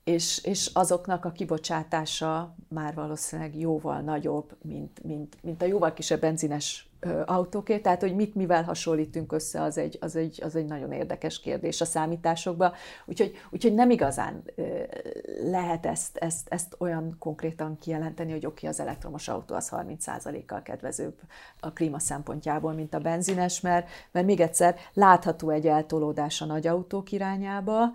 és, 0.04 0.43
és 0.43 0.69
azoknak 0.73 1.25
a 1.25 1.32
kibocsátása 1.32 2.56
már 2.67 2.93
valószínűleg 2.93 3.58
jóval 3.60 4.01
nagyobb, 4.01 4.58
mint, 4.62 5.04
mint, 5.04 5.38
mint 5.41 5.62
a 5.62 5.65
jóval 5.65 5.93
kisebb 5.93 6.19
benzines 6.19 6.89
autókért, 7.26 7.82
tehát 7.82 8.02
hogy 8.02 8.15
mit 8.15 8.36
mivel 8.36 8.63
hasonlítunk 8.63 9.32
össze, 9.32 9.62
az 9.62 9.78
egy, 9.78 9.98
az 10.02 10.15
egy, 10.15 10.39
az 10.44 10.56
egy 10.56 10.65
nagyon 10.65 10.91
érdekes 10.91 11.39
kérdés 11.39 11.82
a 11.82 11.86
számításokban. 11.86 12.74
Úgyhogy, 13.06 13.32
úgyhogy 13.50 13.74
nem 13.74 13.89
igazán 13.89 14.44
lehet 15.44 15.86
ezt, 15.86 16.18
ezt, 16.18 16.48
ezt 16.50 16.76
olyan 16.78 17.15
konkrétan 17.20 17.78
kijelenteni, 17.78 18.32
hogy 18.32 18.46
oké, 18.46 18.56
okay, 18.56 18.70
az 18.70 18.80
elektromos 18.80 19.28
autó 19.28 19.56
az 19.56 19.72
30%-kal 19.72 20.62
kedvezőbb 20.62 21.20
a 21.60 21.74
klíma 21.74 22.00
szempontjából, 22.00 22.74
mint 22.74 22.94
a 22.94 23.00
benzines, 23.00 23.62
mert, 23.62 23.89
mert 24.12 24.26
még 24.26 24.39
egyszer 24.39 24.76
látható 24.94 25.50
egy 25.50 25.68
eltolódás 25.68 26.41
a 26.41 26.46
nagy 26.46 26.68
autók 26.68 27.12
irányába, 27.12 27.91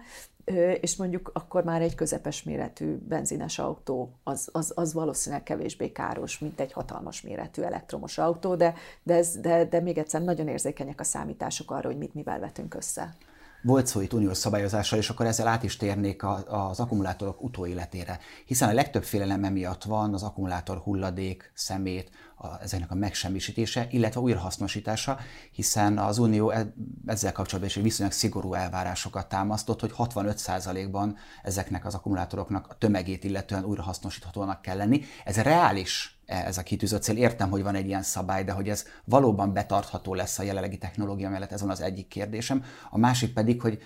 és 0.80 0.96
mondjuk 0.96 1.30
akkor 1.34 1.64
már 1.64 1.82
egy 1.82 1.94
közepes 1.94 2.42
méretű 2.42 2.96
benzines 2.96 3.58
autó 3.58 4.12
az, 4.22 4.48
az, 4.52 4.72
az 4.74 4.92
valószínűleg 4.92 5.44
kevésbé 5.44 5.92
káros, 5.92 6.38
mint 6.38 6.60
egy 6.60 6.72
hatalmas 6.72 7.20
méretű 7.20 7.62
elektromos 7.62 8.18
autó, 8.18 8.54
de, 8.54 8.74
de, 9.02 9.14
ez, 9.14 9.36
de, 9.40 9.64
de 9.64 9.80
még 9.80 9.98
egyszer 9.98 10.22
nagyon 10.22 10.48
érzékenyek 10.48 11.00
a 11.00 11.04
számítások 11.04 11.70
arra, 11.70 11.88
hogy 11.88 11.98
mit 11.98 12.14
mivel 12.14 12.38
vetünk 12.38 12.74
össze. 12.74 13.16
Volt 13.62 13.86
szó 13.86 14.00
itt 14.00 14.12
uniós 14.12 14.36
szabályozással, 14.36 14.98
és 14.98 15.10
akkor 15.10 15.26
ezzel 15.26 15.46
át 15.46 15.62
is 15.62 15.76
térnék 15.76 16.22
az 16.46 16.80
akkumulátorok 16.80 17.42
utóéletére. 17.42 18.18
Hiszen 18.44 18.68
a 18.68 18.72
legtöbb 18.72 19.04
félelem 19.04 19.44
emiatt 19.44 19.84
van 19.84 20.14
az 20.14 20.22
akkumulátor 20.22 20.78
hulladék, 20.78 21.52
szemét, 21.54 22.10
a, 22.36 22.62
ezeknek 22.62 22.90
a 22.90 22.94
megsemmisítése, 22.94 23.86
illetve 23.90 24.20
újrahasznosítása, 24.20 25.18
hiszen 25.52 25.98
az 25.98 26.18
Unió 26.18 26.50
e, 26.50 26.72
ezzel 27.06 27.32
kapcsolatban 27.32 27.70
is 27.74 27.82
viszonylag 27.82 28.14
szigorú 28.14 28.54
elvárásokat 28.54 29.28
támasztott, 29.28 29.80
hogy 29.80 29.92
65%-ban 29.96 31.16
ezeknek 31.42 31.86
az 31.86 31.94
akkumulátoroknak 31.94 32.66
a 32.68 32.74
tömegét 32.74 33.24
illetően 33.24 33.64
újrahasznosíthatónak 33.64 34.62
kell 34.62 34.76
lenni. 34.76 35.02
Ez 35.24 35.36
reális 35.36 36.19
ez 36.30 36.58
a 36.58 36.62
kitűzött 36.62 37.02
cél. 37.02 37.16
Értem, 37.16 37.50
hogy 37.50 37.62
van 37.62 37.74
egy 37.74 37.86
ilyen 37.86 38.02
szabály, 38.02 38.44
de 38.44 38.52
hogy 38.52 38.68
ez 38.68 38.84
valóban 39.04 39.52
betartható 39.52 40.14
lesz 40.14 40.38
a 40.38 40.42
jelenlegi 40.42 40.78
technológia 40.78 41.30
mellett, 41.30 41.52
ez 41.52 41.60
van 41.60 41.70
az 41.70 41.80
egyik 41.80 42.08
kérdésem. 42.08 42.64
A 42.90 42.98
másik 42.98 43.32
pedig, 43.32 43.60
hogy 43.60 43.78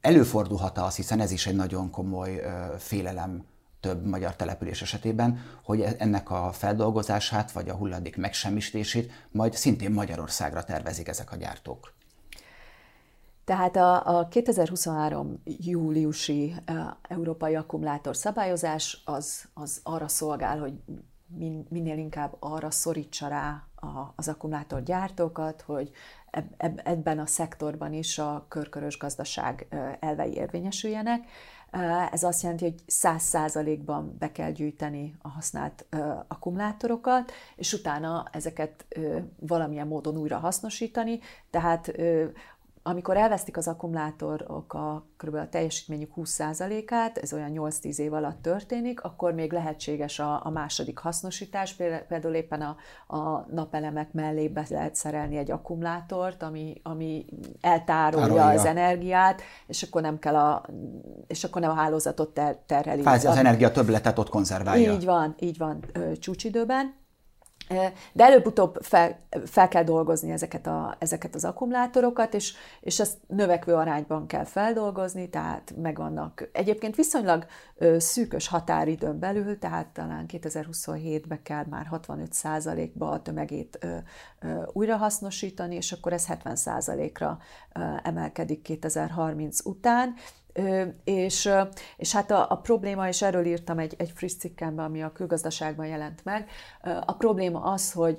előfordulhat 0.00 0.78
az, 0.78 0.96
hiszen 0.96 1.20
ez 1.20 1.30
is 1.30 1.46
egy 1.46 1.56
nagyon 1.56 1.90
komoly 1.90 2.42
félelem 2.78 3.44
több 3.80 4.06
magyar 4.06 4.36
település 4.36 4.82
esetében, 4.82 5.38
hogy 5.62 5.80
ennek 5.98 6.30
a 6.30 6.52
feldolgozását 6.52 7.52
vagy 7.52 7.68
a 7.68 7.74
hulladék 7.74 8.16
megsemmisítését 8.16 9.12
majd 9.30 9.52
szintén 9.54 9.90
Magyarországra 9.90 10.64
tervezik 10.64 11.08
ezek 11.08 11.32
a 11.32 11.36
gyártók. 11.36 11.92
Tehát 13.44 13.76
a, 13.76 14.18
a 14.18 14.28
2023 14.28 15.42
júliusi 15.44 16.54
uh, 16.68 16.76
európai 17.08 17.54
akkumulátor 17.54 18.16
szabályozás 18.16 19.02
az, 19.04 19.44
az 19.54 19.80
arra 19.82 20.08
szolgál, 20.08 20.58
hogy 20.58 20.72
min, 21.36 21.66
minél 21.68 21.98
inkább 21.98 22.36
arra 22.38 22.70
szorítsa 22.70 23.28
rá 23.28 23.64
a, 23.74 24.12
az 24.16 24.28
akkumulátorgyártókat, 24.28 25.60
hogy 25.60 25.90
eb, 26.30 26.44
eb, 26.56 26.80
ebben 26.84 27.18
a 27.18 27.26
szektorban 27.26 27.92
is 27.92 28.18
a 28.18 28.44
körkörös 28.48 28.98
gazdaság 28.98 29.66
elvei 30.00 30.34
érvényesüljenek. 30.34 31.28
Ez 32.10 32.22
azt 32.22 32.42
jelenti, 32.42 32.64
hogy 32.64 32.82
100%-ban 32.88 34.16
be 34.18 34.32
kell 34.32 34.50
gyűjteni 34.50 35.14
a 35.22 35.28
használt 35.28 35.86
akkumulátorokat, 36.28 37.32
és 37.56 37.72
utána 37.72 38.28
ezeket 38.32 38.86
valamilyen 39.38 39.86
módon 39.86 40.16
újra 40.16 40.38
hasznosítani, 40.38 41.18
tehát 41.50 41.92
amikor 42.82 43.16
elvesztik 43.16 43.56
az 43.56 43.68
akkumulátorok 43.68 44.74
a 44.74 45.06
kb. 45.16 45.34
a 45.34 45.48
teljesítményük 45.48 46.10
20%-át, 46.16 47.18
ez 47.18 47.32
olyan 47.32 47.50
8-10 47.54 47.98
év 47.98 48.12
alatt 48.12 48.42
történik, 48.42 49.02
akkor 49.02 49.32
még 49.32 49.52
lehetséges 49.52 50.18
a, 50.18 50.40
a 50.44 50.50
második 50.50 50.98
hasznosítás, 50.98 51.74
például 52.08 52.34
éppen 52.34 52.60
a, 52.60 52.76
a 53.16 53.46
napelemek 53.50 54.12
mellé 54.12 54.48
be 54.48 54.66
lehet 54.68 54.94
szerelni 54.94 55.36
egy 55.36 55.50
akkumulátort, 55.50 56.42
ami, 56.42 56.80
ami 56.82 57.26
eltárolja 57.60 58.26
Tárolja. 58.26 58.60
az 58.60 58.64
energiát, 58.64 59.42
és 59.66 59.82
akkor 59.82 60.02
nem 60.02 60.18
kell 60.18 60.36
a, 60.36 60.66
és 61.26 61.44
akkor 61.44 61.60
nem 61.60 61.70
a 61.70 61.74
hálózatot 61.74 62.34
ter, 62.34 62.56
terheli. 62.66 63.02
Fázi 63.02 63.26
az 63.26 63.36
energia 63.36 63.70
többletet 63.70 64.18
ott 64.18 64.28
konzerválja. 64.28 64.92
Így 64.92 65.04
van, 65.04 65.34
így 65.38 65.58
van, 65.58 65.84
csúcsidőben. 66.18 66.99
De 68.12 68.24
előbb-utóbb 68.24 68.78
fel, 68.80 69.20
fel 69.44 69.68
kell 69.68 69.84
dolgozni 69.84 70.30
ezeket, 70.30 70.66
a, 70.66 70.96
ezeket 70.98 71.34
az 71.34 71.44
akkumulátorokat, 71.44 72.34
és, 72.34 72.54
és 72.80 73.00
ezt 73.00 73.18
növekvő 73.26 73.74
arányban 73.74 74.26
kell 74.26 74.44
feldolgozni, 74.44 75.28
tehát 75.28 75.74
megvannak. 75.76 76.48
Egyébként 76.52 76.96
viszonylag 76.96 77.46
szűkös 77.98 78.48
határidőn 78.48 79.18
belül, 79.18 79.58
tehát 79.58 79.86
talán 79.86 80.24
2027-ben 80.28 81.42
kell 81.42 81.64
már 81.70 81.88
65%-ba 81.90 83.10
a 83.10 83.22
tömegét 83.22 83.86
újrahasznosítani, 84.72 85.74
és 85.74 85.92
akkor 85.92 86.12
ez 86.12 86.26
70%-ra 86.28 87.38
emelkedik 88.02 88.62
2030 88.62 89.64
után, 89.64 90.14
és, 91.04 91.50
és 91.96 92.12
hát 92.12 92.30
a, 92.30 92.46
a 92.50 92.56
probléma, 92.56 93.08
és 93.08 93.22
erről 93.22 93.44
írtam 93.44 93.78
egy, 93.78 93.94
egy 93.98 94.12
friss 94.14 94.34
cikkemben, 94.34 94.84
ami 94.84 95.02
a 95.02 95.12
külgazdaságban 95.12 95.86
jelent 95.86 96.20
meg, 96.24 96.48
a 97.06 97.12
probléma 97.12 97.60
az, 97.60 97.92
hogy 97.92 98.18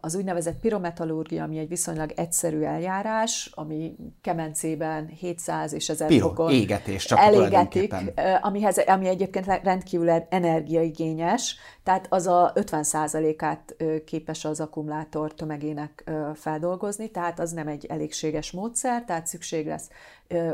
az 0.00 0.14
úgynevezett 0.14 0.60
pirometallurgia, 0.60 1.42
ami 1.42 1.58
egy 1.58 1.68
viszonylag 1.68 2.12
egyszerű 2.16 2.60
eljárás, 2.60 3.50
ami 3.54 3.96
kemencében 4.20 5.06
700 5.06 5.72
és 5.72 5.88
1000 5.88 6.08
Piro, 6.08 6.28
fokon 6.28 6.52
égetés, 6.52 7.04
csak 7.04 7.18
elégetik, 7.18 7.94
amihez, 8.40 8.78
ami 8.78 9.08
egyébként 9.08 9.46
rendkívül 9.62 10.10
energiaigényes, 10.10 11.56
tehát 11.82 12.06
az 12.08 12.26
a 12.26 12.52
50%-át 12.54 13.76
képes 14.04 14.44
az 14.44 14.60
akkumulátor 14.60 15.34
tömegének 15.34 16.10
feldolgozni, 16.34 17.10
tehát 17.10 17.40
az 17.40 17.52
nem 17.52 17.68
egy 17.68 17.86
elégséges 17.86 18.50
módszer, 18.50 19.04
tehát 19.04 19.26
szükség 19.26 19.66
lesz 19.66 19.88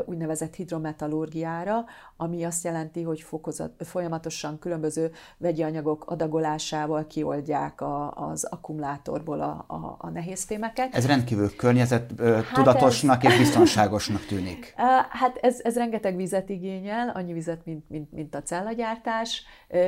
úgynevezett 0.05 0.55
hidrometallurgiára, 0.97 1.85
ami 2.17 2.43
azt 2.43 2.63
jelenti, 2.63 3.01
hogy 3.01 3.21
fokozat, 3.21 3.71
folyamatosan 3.79 4.59
különböző 4.59 5.11
vegyi 5.37 5.63
anyagok 5.63 6.03
adagolásával 6.07 7.07
kioldják 7.07 7.81
a, 7.81 8.11
az 8.11 8.43
akkumulátorból 8.43 9.41
a, 9.41 9.65
a, 9.67 9.95
a 9.97 10.09
nehézfémeket. 10.09 10.95
Ez 10.95 11.05
rendkívül 11.05 11.55
környezet 11.55 12.11
hát 12.19 12.53
tudatosnak 12.53 13.23
ez... 13.23 13.31
és 13.31 13.37
biztonságosnak 13.37 14.25
tűnik. 14.25 14.73
Hát 15.09 15.37
ez, 15.41 15.59
ez 15.63 15.75
rengeteg 15.75 16.15
vizet 16.15 16.49
igényel, 16.49 17.09
annyi 17.09 17.33
vizet, 17.33 17.65
mint, 17.65 17.89
mint, 17.89 18.11
mint 18.11 18.35
a 18.35 18.41
cellagyártás, 18.41 19.43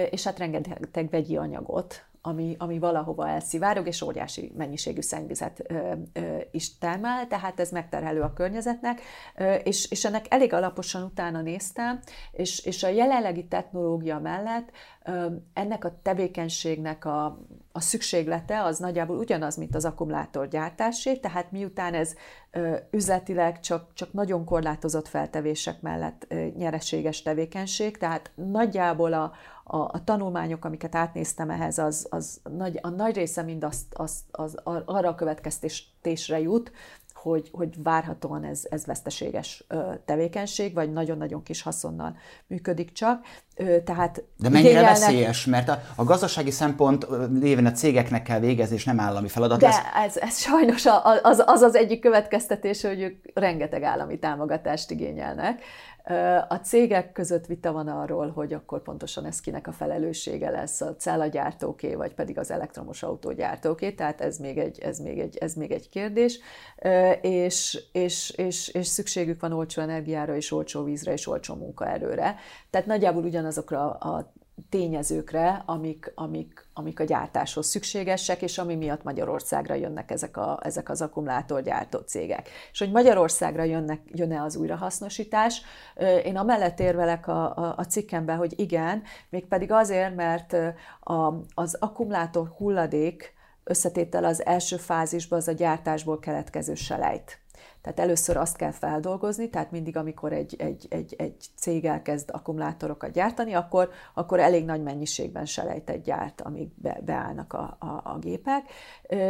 és 0.10 0.24
hát 0.24 0.40
rengeteg 0.40 1.10
vegyi 1.10 1.38
anyagot, 1.38 2.06
ami, 2.22 2.56
ami 2.60 2.80
valahova 2.80 3.28
elszivárog, 3.28 3.88
és 3.88 4.02
óriási 4.02 4.52
mennyiségű 4.58 5.02
szennyvizet 5.02 5.62
ö, 5.68 5.92
ö, 6.14 6.38
is 6.52 6.78
termel, 6.78 7.28
tehát 7.28 7.60
ez 7.60 7.72
megterhelő 7.72 8.22
a 8.22 8.34
környezetnek, 8.34 9.02
ö, 9.36 9.54
és, 9.54 9.92
és 9.92 10.06
ennek 10.06 10.26
elég 10.30 10.54
alaposan 10.54 11.04
utána 11.04 11.42
néztem, 11.42 12.00
és, 12.32 12.66
és 12.66 12.84
a 12.84 12.88
jelenlegi 12.88 13.48
technológia 13.48 14.20
mellett 14.20 14.72
ö, 15.06 15.26
ennek 15.54 15.86
a 15.86 16.00
tevékenységnek 16.02 17.06
a, 17.06 17.40
a 17.72 17.82
szükséglete 17.82 18.64
az 18.64 18.78
nagyjából 18.78 19.18
ugyanaz, 19.18 19.56
mint 19.56 19.76
az 19.76 19.86
akkumulátorgyártásé, 19.86 21.16
tehát 21.16 21.52
miután 21.52 21.94
ez 21.94 22.14
ö, 22.52 22.76
üzletileg 22.92 23.60
csak, 23.60 23.94
csak 23.94 24.14
nagyon 24.14 24.46
korlátozott 24.46 25.08
feltevések 25.08 25.82
mellett 25.82 26.26
ö, 26.28 26.46
nyereséges 26.58 27.22
tevékenység, 27.22 27.98
tehát 27.98 28.32
nagyjából 28.36 29.14
a, 29.14 29.34
a, 29.72 29.78
a 29.78 30.04
tanulmányok, 30.04 30.66
amiket 30.66 30.96
átnéztem 30.96 31.50
ehhez, 31.50 31.78
az, 31.78 32.08
az 32.10 32.40
nagy, 32.58 32.80
a 32.82 32.90
nagy 32.90 33.16
része 33.16 33.42
mind 33.42 33.64
azt, 33.64 33.86
azt, 33.94 34.24
az, 34.32 34.56
arra 34.64 35.10
a 35.10 35.16
következtésre 35.16 36.40
jut, 36.40 36.72
hogy, 37.22 37.50
hogy 37.52 37.84
várhatóan 37.84 38.44
ez, 38.44 38.62
ez 38.70 38.86
veszteséges 38.86 39.64
tevékenység, 40.06 40.74
vagy 40.74 40.94
nagyon-nagyon 40.94 41.44
kis 41.44 41.62
haszonnal 41.62 42.18
működik 42.48 42.92
csak. 42.92 43.26
Tehát 43.84 44.24
De 44.38 44.50
mennyire 44.50 44.70
igényelnek... 44.70 45.00
veszélyes, 45.00 45.46
mert 45.46 45.70
a, 45.70 45.82
a 45.96 46.04
gazdasági 46.04 46.52
szempont 46.52 47.08
lévén 47.40 47.66
a 47.66 47.72
cégeknek 47.72 48.24
kell 48.24 48.40
végezni, 48.40 48.76
és 48.76 48.84
nem 48.84 49.00
állami 49.00 49.28
feladat. 49.28 49.60
De 49.60 49.68
ez, 49.68 49.76
ez, 50.06 50.18
ez 50.18 50.38
sajnos 50.38 50.86
az, 51.22 51.44
az 51.46 51.62
az 51.62 51.76
egyik 51.76 52.00
következtetés, 52.02 52.82
hogy 52.82 53.02
ők 53.02 53.26
rengeteg 53.34 53.84
állami 53.84 54.20
támogatást 54.20 54.92
igényelnek. 54.92 55.62
A 56.48 56.56
cégek 56.56 57.12
között 57.12 57.46
vita 57.46 57.72
van 57.72 57.88
arról, 57.88 58.30
hogy 58.30 58.54
akkor 58.54 58.82
pontosan 58.82 59.26
ez 59.26 59.40
kinek 59.40 59.68
a 59.68 59.72
felelőssége 59.72 60.50
lesz, 60.50 60.82
a 60.82 60.96
cellagyártóké, 60.96 61.96
vagy 61.96 62.14
pedig 62.14 62.38
az 62.38 62.52
elektromos 62.52 63.04
autógyártóké, 63.04 63.92
tehát 63.92 64.22
ez 64.22 64.38
még 64.38 64.58
egy, 64.58 64.80
ez 64.80 65.00
még 65.00 65.20
egy, 65.20 65.38
ez 65.38 65.54
még 65.54 65.72
egy 65.72 65.90
kérdés, 65.90 66.40
és, 67.22 67.84
és, 67.92 68.30
és, 68.30 68.68
és 68.68 68.88
szükségük 68.88 69.42
van 69.42 69.52
olcsó 69.52 69.82
energiára, 69.82 70.36
és 70.36 70.52
olcsó 70.52 70.84
vízre, 70.84 71.12
és 71.12 71.28
olcsó 71.28 71.56
munkaerőre. 71.56 72.36
Tehát 72.70 72.88
nagyjából 72.88 73.24
ugyanazokra 73.24 73.90
a 73.92 74.34
tényezőkre, 74.70 75.64
amik, 75.66 76.12
amik, 76.16 76.68
amik 76.74 77.00
a 77.00 77.04
gyártáshoz 77.04 77.68
szükségesek, 77.68 78.42
és 78.42 78.58
ami 78.58 78.76
miatt 78.76 79.04
Magyarországra 79.04 79.74
jönnek 79.74 80.12
ezek, 80.12 80.38
a, 80.38 80.60
ezek 80.62 80.90
az 80.90 81.02
akkumulátorgyártó 81.02 82.00
cégek. 82.00 82.50
És 82.72 82.80
hogy 82.80 82.92
Magyarországra 82.92 83.64
jönnek, 83.64 84.02
jön-e 84.06 84.42
az 84.42 84.56
újrahasznosítás, 84.56 85.62
én 86.24 86.38
amellett 86.38 86.80
érvelek 86.80 87.28
a, 87.28 87.58
a, 87.58 87.74
a 87.78 87.84
cikkemben, 87.84 88.38
hogy 88.38 88.60
igen, 88.60 89.04
mégpedig 89.30 89.72
azért, 89.72 90.16
mert 90.16 90.56
a, 91.00 91.34
az 91.54 91.76
akkumulátor 91.80 92.48
hulladék 92.58 93.34
összetétel 93.64 94.24
az 94.24 94.46
első 94.46 94.78
fázisban 94.78 95.40
az 95.40 95.48
a 95.48 95.52
gyártásból 95.52 96.20
keletkező 96.20 96.76
selejt. 96.76 97.40
Tehát 97.82 98.00
először 98.00 98.38
azt 98.38 98.56
kell 98.56 98.72
feldolgozni, 98.72 99.50
tehát 99.50 99.72
mindig, 99.72 99.98
amikor 99.98 100.34
egy, 100.34 100.56
egy, 100.58 100.88
egy, 100.90 101.16
egy 101.18 101.46
cég 101.56 101.86
elkezd 101.86 102.30
akkumulátorokat 102.32 103.12
gyártani, 103.12 103.54
akkor, 103.54 103.90
akkor 104.14 104.40
elég 104.40 104.66
nagy 104.66 104.84
mennyiségben 104.84 105.46
selejtet 105.46 106.04
gyárt, 106.04 106.42
amíg 106.42 106.70
be, 106.76 107.00
beállnak 107.06 107.54
a, 107.54 107.78
a, 107.80 108.02
a 108.04 108.18
gépek, 108.20 108.64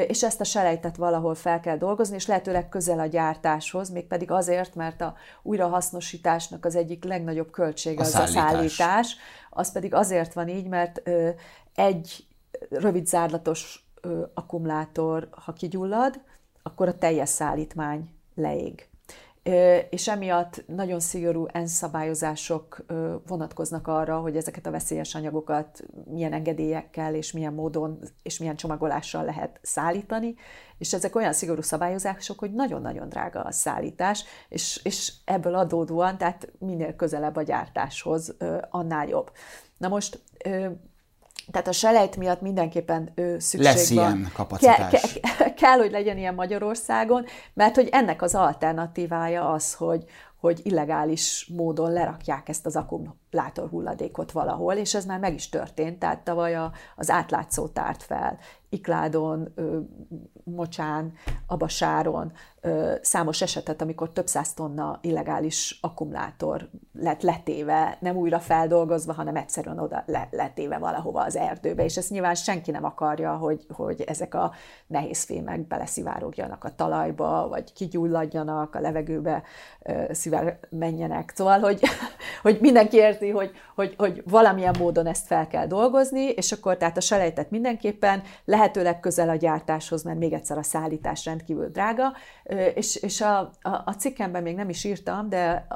és 0.08 0.24
ezt 0.24 0.42
a 0.42 0.44
selejtet 0.44 0.96
valahol 0.96 1.36
fel 1.36 1.60
kell 1.60 1.78
dolgozni, 1.78 2.16
és 2.16 2.28
lehetőleg 2.28 2.70
közel 2.70 3.00
a 3.00 3.06
gyártáshoz, 3.06 3.90
mégpedig 3.90 4.32
azért, 4.32 4.76
mert 4.76 5.02
a 5.02 5.16
újrahasznosításnak 5.44 6.66
az 6.66 6.76
egyik 6.76 7.04
legnagyobb 7.04 7.52
költsége 7.52 8.02
a 8.02 8.06
az 8.06 8.10
szállítás. 8.10 8.36
a 8.36 8.50
szállítás, 8.50 9.16
az 9.50 9.72
pedig 9.72 9.94
azért 9.94 10.34
van 10.34 10.48
így, 10.48 10.68
mert 10.68 11.02
egy 11.76 12.28
rövid 12.70 13.08
zárlatos 13.08 13.90
akkumulátor, 14.34 15.30
ha 15.32 15.54
kigyullad, 15.54 16.22
akkor 16.64 16.88
a 16.88 16.98
teljes 16.98 17.30
szállítmány 17.30 18.19
leég. 18.40 18.90
És 19.90 20.08
emiatt 20.08 20.64
nagyon 20.68 21.00
szigorú 21.00 21.46
ENSZ 21.52 21.72
szabályozások 21.72 22.86
vonatkoznak 23.28 23.88
arra, 23.88 24.20
hogy 24.20 24.38
ezeket 24.38 24.66
a 24.66 24.72
veszélyes 24.72 25.16
anyagokat 25.16 25.84
milyen 26.06 26.34
engedélyekkel 26.34 27.16
és 27.16 27.32
milyen 27.32 27.54
módon 27.54 28.00
és 28.24 28.38
milyen 28.40 28.56
csomagolással 28.56 29.24
lehet 29.24 29.60
szállítani, 29.62 30.36
és 30.78 30.94
ezek 30.94 31.16
olyan 31.16 31.34
szigorú 31.34 31.62
szabályozások, 31.62 32.40
hogy 32.40 32.54
nagyon-nagyon 32.54 33.10
drága 33.10 33.42
a 33.42 33.52
szállítás, 33.52 34.24
és, 34.50 34.80
és 34.84 35.14
ebből 35.26 35.56
adódóan, 35.56 36.18
tehát 36.18 36.52
minél 36.60 36.96
közelebb 36.96 37.36
a 37.36 37.42
gyártáshoz, 37.42 38.36
annál 38.70 39.08
jobb. 39.08 39.32
Na 39.78 39.88
most 39.88 40.22
tehát 41.52 41.68
a 41.68 41.72
selejt 41.72 42.16
miatt 42.16 42.42
mindenképpen 42.42 43.12
ő 43.16 43.40
szükség 43.40 43.74
Lesz 43.74 43.94
van. 43.94 44.18
ilyen 44.18 44.32
kapacitás. 44.34 44.92
Ke- 45.02 45.20
ke- 45.38 45.49
kell, 45.60 45.78
hogy 45.78 45.92
legyen 45.92 46.18
ilyen 46.18 46.34
Magyarországon, 46.34 47.26
mert 47.54 47.76
hogy 47.76 47.88
ennek 47.92 48.22
az 48.22 48.36
alternatívája 48.36 49.52
az, 49.52 49.74
hogy, 49.74 50.04
hogy 50.40 50.60
illegális 50.64 51.52
módon 51.56 51.92
lerakják 51.92 52.50
ezt 52.50 52.66
az 52.66 52.76
akkumulátor 52.76 53.70
hulladékot 53.70 54.32
valahol, 54.32 54.74
és 54.74 54.96
ez 54.96 55.06
már 55.06 55.20
meg 55.20 55.34
is 55.34 55.50
történt, 55.50 56.00
tehát 56.00 56.24
tavaly 56.24 56.56
a, 56.56 56.72
az 56.96 57.10
átlátszó 57.10 57.68
tárt 57.68 58.04
fel, 58.04 58.38
Ikládon, 58.70 59.54
Mocsán, 60.44 61.14
Abasáron 61.48 62.32
számos 63.02 63.42
esetet, 63.42 63.82
amikor 63.82 64.12
több 64.12 64.28
száz 64.28 64.54
tonna 64.54 65.00
illegális 65.02 65.78
akkumulátor 65.82 66.70
lett 66.94 67.22
letéve, 67.22 67.98
nem 68.00 68.16
újra 68.16 68.40
feldolgozva, 68.40 69.14
hanem 69.14 69.36
egyszerűen 69.36 69.80
oda 69.80 70.04
letéve 70.32 70.78
valahova 70.78 71.22
az 71.22 71.36
erdőbe, 71.36 71.84
és 71.84 71.98
ezt 71.98 72.10
nyilván 72.10 72.36
senki 72.36 72.72
nem 72.72 72.84
akarja, 72.84 73.36
hogy, 73.36 73.66
hogy 73.74 74.02
ezek 74.02 74.34
a 74.36 74.52
nehéz 74.88 75.24
fémek 75.24 75.68
beleszivárogjanak 75.68 76.64
a 76.64 76.76
talajba, 76.76 77.48
vagy 77.48 77.74
kigyulladjanak, 77.74 78.76
a 78.76 78.80
levegőbe 78.80 79.44
szivár 80.12 80.60
menjenek. 80.70 81.32
Szóval, 81.36 81.60
hogy, 81.60 81.82
hogy 82.42 82.58
mindenki 82.62 82.98
érti, 82.98 83.30
hogy, 83.30 83.52
hogy, 83.76 83.94
hogy 83.98 84.24
valamilyen 84.26 84.76
módon 84.80 85.06
ezt 85.06 85.26
fel 85.26 85.48
kell 85.48 85.68
dolgozni, 85.68 86.30
és 86.30 86.52
akkor 86.52 86.78
tehát 86.78 86.98
a 86.98 87.02
selejtet 87.02 87.52
mindenképpen 87.52 88.22
lehetőleg 88.46 89.00
közel 89.00 89.30
a 89.30 89.36
gyártáshoz, 89.36 90.04
mert 90.04 90.18
még 90.18 90.34
egyszer 90.34 90.58
a 90.58 90.64
szállítás 90.64 91.26
rendkívül 91.26 91.68
drága, 91.68 92.14
és, 92.76 92.96
és 92.96 93.22
a, 93.22 93.40
a, 93.40 93.82
a 93.86 93.96
cikkemben 93.98 94.44
még 94.44 94.56
nem 94.56 94.70
is 94.70 94.84
írtam, 94.84 95.30
de 95.30 95.68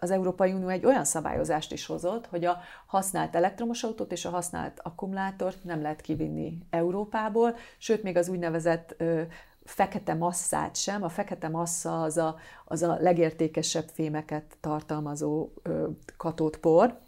az 0.00 0.10
Európai 0.10 0.52
Unió 0.52 0.68
egy 0.68 0.84
olyan 0.84 1.04
szabályozást 1.04 1.72
is 1.72 1.86
hozott, 1.86 2.26
hogy 2.26 2.44
a 2.44 2.58
használt 2.86 3.36
elektromos 3.36 3.82
autót 3.82 4.12
és 4.12 4.24
a 4.24 4.30
használt 4.30 4.80
akkumulátort 4.82 5.64
nem 5.64 5.82
lehet 5.82 6.00
kivinni 6.00 6.58
Európából, 6.70 7.56
sőt, 7.78 8.02
még 8.02 8.16
az 8.16 8.28
úgynevezett 8.28 8.94
ö, 8.98 9.22
fekete 9.64 10.14
masszát 10.14 10.76
sem. 10.76 11.02
A 11.02 11.08
fekete 11.08 11.48
massza 11.48 12.02
az 12.02 12.16
a, 12.16 12.36
az 12.64 12.82
a 12.82 12.96
legértékesebb 13.00 13.88
fémeket 13.92 14.56
tartalmazó 14.60 15.48
ö, 15.62 15.88
katódpor, 16.16 16.98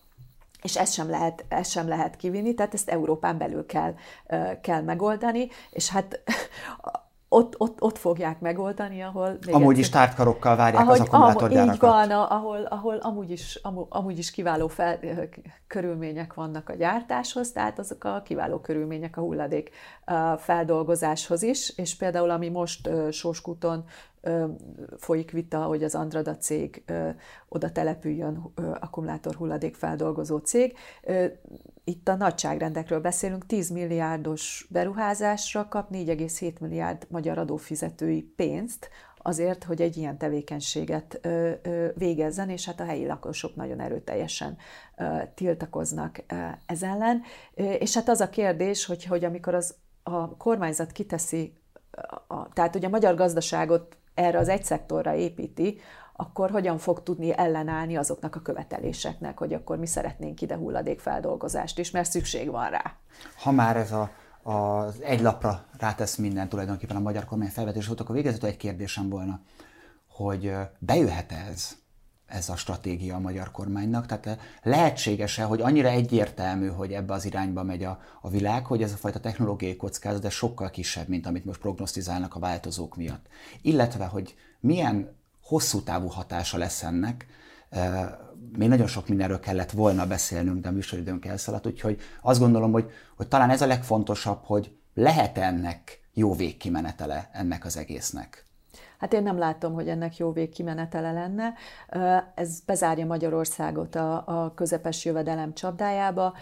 és 0.63 0.77
ezt 0.77 0.93
sem, 0.93 1.11
lehet, 1.11 1.45
ezt 1.49 1.71
sem 1.71 1.89
lehet 1.89 2.17
kivinni, 2.17 2.55
tehát 2.55 2.75
ezt 2.75 2.89
Európán 2.89 3.39
belül 3.39 3.67
kell, 3.67 3.95
kell 4.61 4.83
megoldani, 4.83 5.49
és 5.71 5.89
hát 5.89 6.21
ott, 7.33 7.55
ott, 7.59 7.83
ott 7.83 7.99
fogják 7.99 8.41
megoldani, 8.41 9.03
ahol... 9.03 9.39
Amúgy 9.51 9.79
is 9.79 9.89
tártkarokkal 9.89 10.57
várják 10.57 10.83
ahogy, 10.83 11.01
az 11.01 11.07
akkumulátorgyárakat. 11.07 11.75
Így 11.75 11.81
van, 11.81 12.11
ahol, 12.11 12.63
ahol 12.63 12.97
amúgy, 12.97 13.31
is, 13.31 13.59
amúgy, 13.63 13.87
amúgy 13.89 14.19
is 14.19 14.31
kiváló 14.31 14.69
fel, 14.69 14.99
körülmények 15.67 16.35
vannak 16.35 16.69
a 16.69 16.75
gyártáshoz, 16.75 17.53
tehát 17.53 17.79
azok 17.79 18.05
a 18.05 18.23
kiváló 18.25 18.59
körülmények 18.59 19.17
a 19.17 19.21
hulladék 19.21 19.71
feldolgozáshoz 20.37 21.43
is, 21.43 21.73
és 21.77 21.97
például 21.97 22.31
ami 22.31 22.49
most 22.49 22.89
Sóskúton 23.11 23.85
folyik 24.99 25.31
vita, 25.31 25.63
hogy 25.63 25.83
az 25.83 25.95
Andrada 25.95 26.37
cég 26.37 26.85
oda 27.49 27.73
települjön 27.73 28.53
akkumulátor 28.81 29.35
hulladék 29.35 29.75
feldolgozó 29.75 30.39
cég. 30.39 30.77
Itt 31.85 32.09
a 32.09 32.15
nagyságrendekről 32.15 33.01
beszélünk, 33.01 33.47
10 33.47 33.71
milliárdos 33.71 34.67
beruházásra 34.71 35.69
kap 35.69 35.91
4,7 35.93 36.61
milliárd 36.61 37.07
magyar 37.11 37.39
adófizetői 37.39 38.23
pénzt, 38.23 38.89
azért, 39.23 39.65
hogy 39.65 39.81
egy 39.81 39.97
ilyen 39.97 40.19
tevékenységet 40.19 41.29
végezzen, 41.95 42.49
és 42.49 42.67
hát 42.67 42.81
a 42.81 42.85
helyi 42.85 43.07
lakosok 43.07 43.55
nagyon 43.55 43.81
erőteljesen 43.81 44.57
tiltakoznak 45.35 46.23
ez 46.67 46.83
ellen. 46.83 47.23
És 47.55 47.95
hát 47.95 48.09
az 48.09 48.21
a 48.21 48.31
kérdés, 48.31 48.85
hogy, 48.85 49.05
hogy 49.05 49.25
amikor 49.25 49.55
az, 49.55 49.75
a 50.03 50.37
kormányzat 50.37 50.93
kiteszi, 50.93 51.53
a, 52.27 52.49
tehát 52.53 52.77
ugye 52.77 52.87
a 52.87 52.91
magyar 52.91 53.15
gazdaságot 53.15 53.97
erre 54.21 54.39
az 54.39 54.49
egy 54.49 54.65
szektorra 54.65 55.15
építi, 55.15 55.81
akkor 56.17 56.51
hogyan 56.51 56.79
fog 56.79 57.03
tudni 57.03 57.37
ellenállni 57.37 57.97
azoknak 57.97 58.37
a 58.37 58.41
követeléseknek, 58.41 59.39
hogy 59.39 59.53
akkor 59.53 59.79
mi 59.79 59.87
szeretnénk 59.87 60.41
ide 60.41 60.57
hulladékfeldolgozást 60.57 61.79
is, 61.79 61.91
mert 61.91 62.11
szükség 62.11 62.51
van 62.51 62.71
rá. 62.71 62.95
Ha 63.37 63.51
már 63.51 63.77
ez 63.77 63.93
a, 63.93 64.11
az 64.43 65.01
egy 65.03 65.21
lapra 65.21 65.65
rátesz 65.79 66.17
minden 66.17 66.49
tulajdonképpen 66.49 66.97
a 66.97 67.01
magyar 67.01 67.25
kormány 67.25 67.49
felvetés 67.49 67.87
volt, 67.87 68.01
akkor 68.01 68.15
végezetül 68.15 68.49
egy 68.49 68.57
kérdésem 68.57 69.09
volna, 69.09 69.41
hogy 70.09 70.53
bejöhet 70.79 71.33
ez 71.33 71.77
ez 72.31 72.49
a 72.49 72.57
stratégia 72.57 73.15
a 73.15 73.21
magyar 73.21 73.51
kormánynak? 73.51 74.07
Tehát 74.07 74.41
lehetséges-e, 74.63 75.43
hogy 75.43 75.61
annyira 75.61 75.89
egyértelmű, 75.89 76.69
hogy 76.69 76.93
ebbe 76.93 77.15
az 77.15 77.25
irányba 77.25 77.63
megy 77.63 77.85
a, 77.85 78.01
a 78.21 78.31
világ, 78.31 78.67
hogy 78.67 78.83
ez 78.83 78.93
a 78.93 78.97
fajta 78.97 79.21
technológiai 79.21 79.77
kockázat, 79.77 80.23
de 80.23 80.31
sokkal 80.31 80.71
kisebb, 80.71 81.09
mint 81.09 81.27
amit 81.27 81.45
most 81.45 81.61
prognosztizálnak 81.61 82.35
a 82.35 82.39
változók 82.39 82.97
miatt. 82.97 83.27
Illetve, 83.63 84.05
hogy 84.05 84.35
milyen 84.61 85.17
hosszú 85.43 85.83
távú 85.83 86.07
hatása 86.07 86.59
lesz 86.59 86.83
ennek, 86.83 87.27
még 88.57 88.69
nagyon 88.69 88.87
sok 88.87 89.09
mindenről 89.09 89.41
kellett 89.41 89.71
volna 89.71 90.07
beszélnünk, 90.07 90.61
de 90.63 90.69
a 90.69 90.73
műsoridőnk 90.73 91.25
elszaladt, 91.25 91.67
úgyhogy 91.67 92.01
azt 92.23 92.41
gondolom, 92.41 92.73
hogy, 92.73 92.91
hogy 93.17 93.29
talán 93.29 93.51
ez 93.51 93.63
a 93.63 93.67
legfontosabb, 93.67 94.41
hogy 94.45 94.77
lehet 94.95 95.39
ennek 95.39 96.01
jó 96.13 96.35
végkimenetele 96.35 97.31
ennek 97.33 97.65
az 97.65 97.77
egésznek. 97.77 98.50
Hát 99.01 99.13
én 99.13 99.23
nem 99.23 99.39
látom, 99.39 99.73
hogy 99.73 99.89
ennek 99.89 100.17
jó 100.17 100.33
végkimenetele 100.33 101.13
lenne. 101.13 101.55
Ez 102.35 102.61
bezárja 102.61 103.07
Magyarországot 103.07 103.95
a, 103.95 104.23
a 104.27 104.53
közepes 104.55 105.05
jövedelem 105.05 105.55
csapdájába. 105.55 106.35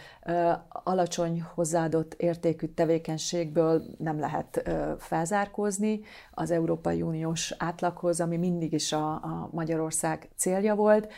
Alacsony 0.68 1.44
hozzáadott 1.55 2.14
értékű 2.14 2.66
tevékenységből 2.66 3.83
nem 3.99 4.18
lehet 4.18 4.71
felzárkózni 4.99 6.01
az 6.31 6.51
Európai 6.51 7.03
Uniós 7.03 7.55
átlaghoz, 7.59 8.21
ami 8.21 8.37
mindig 8.37 8.73
is 8.73 8.92
a, 8.92 9.11
a 9.12 9.49
Magyarország 9.53 10.29
célja 10.37 10.75
volt. 10.75 11.12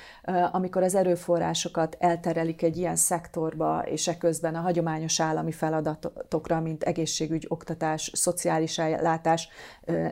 Amikor 0.53 0.83
az 0.83 0.95
erőforrásokat 0.95 1.97
elterelik 1.99 2.63
egy 2.63 2.77
ilyen 2.77 2.97
szektorba, 2.97 3.83
és 3.87 4.09
eközben 4.09 4.55
a 4.55 4.61
hagyományos 4.61 5.21
állami 5.21 5.53
feladatokra, 5.53 6.61
mint 6.61 6.83
egészségügy, 6.83 7.47
oktatás, 7.49 8.11
szociális 8.15 8.79
ellátás 8.79 9.49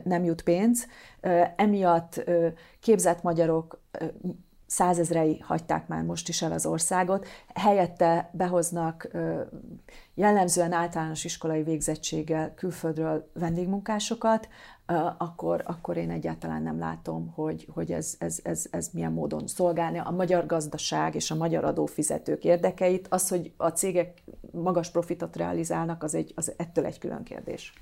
nem 0.03 0.23
jut 0.23 0.41
pénz, 0.41 0.87
Emiatt 1.55 2.23
képzett 2.79 3.21
magyarok 3.21 3.79
százezrei 4.69 5.39
hagyták 5.39 5.87
már 5.87 6.03
most 6.03 6.29
is 6.29 6.41
el 6.41 6.51
az 6.51 6.65
országot, 6.65 7.27
helyette 7.53 8.29
behoznak 8.33 9.07
jellemzően 10.13 10.71
általános 10.71 11.23
iskolai 11.23 11.63
végzettséggel 11.63 12.53
külföldről 12.53 13.29
vendégmunkásokat, 13.33 14.47
akkor, 15.17 15.63
akkor 15.65 15.97
én 15.97 16.11
egyáltalán 16.11 16.61
nem 16.61 16.79
látom, 16.79 17.31
hogy, 17.35 17.67
hogy 17.73 17.91
ez, 17.91 18.15
ez, 18.19 18.39
ez, 18.43 18.65
ez 18.71 18.89
milyen 18.93 19.11
módon 19.11 19.47
szolgálja 19.47 20.03
a 20.03 20.11
magyar 20.11 20.45
gazdaság 20.45 21.15
és 21.15 21.31
a 21.31 21.35
magyar 21.35 21.63
adófizetők 21.63 22.43
érdekeit. 22.43 23.07
Az, 23.09 23.29
hogy 23.29 23.53
a 23.57 23.69
cégek 23.69 24.23
magas 24.51 24.89
profitot 24.89 25.35
realizálnak, 25.35 26.03
az, 26.03 26.15
egy, 26.15 26.31
az 26.35 26.53
ettől 26.57 26.85
egy 26.85 26.99
külön 26.99 27.23
kérdés 27.23 27.73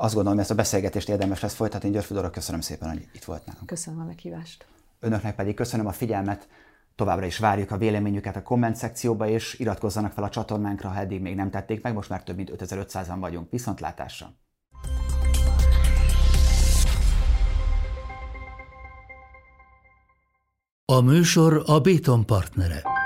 azt 0.00 0.14
gondolom, 0.14 0.38
hogy 0.38 0.42
ezt 0.48 0.50
a 0.50 0.62
beszélgetést 0.62 1.08
érdemes 1.08 1.40
lesz 1.40 1.54
folytatni. 1.54 1.90
György 1.90 2.04
Fudora, 2.04 2.30
köszönöm 2.30 2.60
szépen, 2.60 2.88
hogy 2.88 3.08
itt 3.12 3.24
volt 3.24 3.46
nálunk. 3.46 3.66
Köszönöm 3.66 4.00
a 4.00 4.04
meghívást. 4.04 4.66
Önöknek 5.00 5.34
pedig 5.34 5.54
köszönöm 5.54 5.86
a 5.86 5.92
figyelmet. 5.92 6.48
Továbbra 6.94 7.26
is 7.26 7.38
várjuk 7.38 7.70
a 7.70 7.76
véleményüket 7.76 8.36
a 8.36 8.42
komment 8.42 8.76
szekcióba, 8.76 9.28
és 9.28 9.58
iratkozzanak 9.58 10.12
fel 10.12 10.24
a 10.24 10.28
csatornánkra, 10.28 10.88
ha 10.88 10.98
eddig 11.00 11.20
még 11.20 11.34
nem 11.34 11.50
tették 11.50 11.82
meg, 11.82 11.94
most 11.94 12.08
már 12.08 12.22
több 12.22 12.36
mint 12.36 12.50
5500-an 12.56 13.16
vagyunk. 13.20 13.50
Viszontlátásra! 13.50 14.34
A 20.84 21.00
műsor 21.00 21.62
a 21.66 21.80
Béton 21.80 22.26
partnere. 22.26 22.97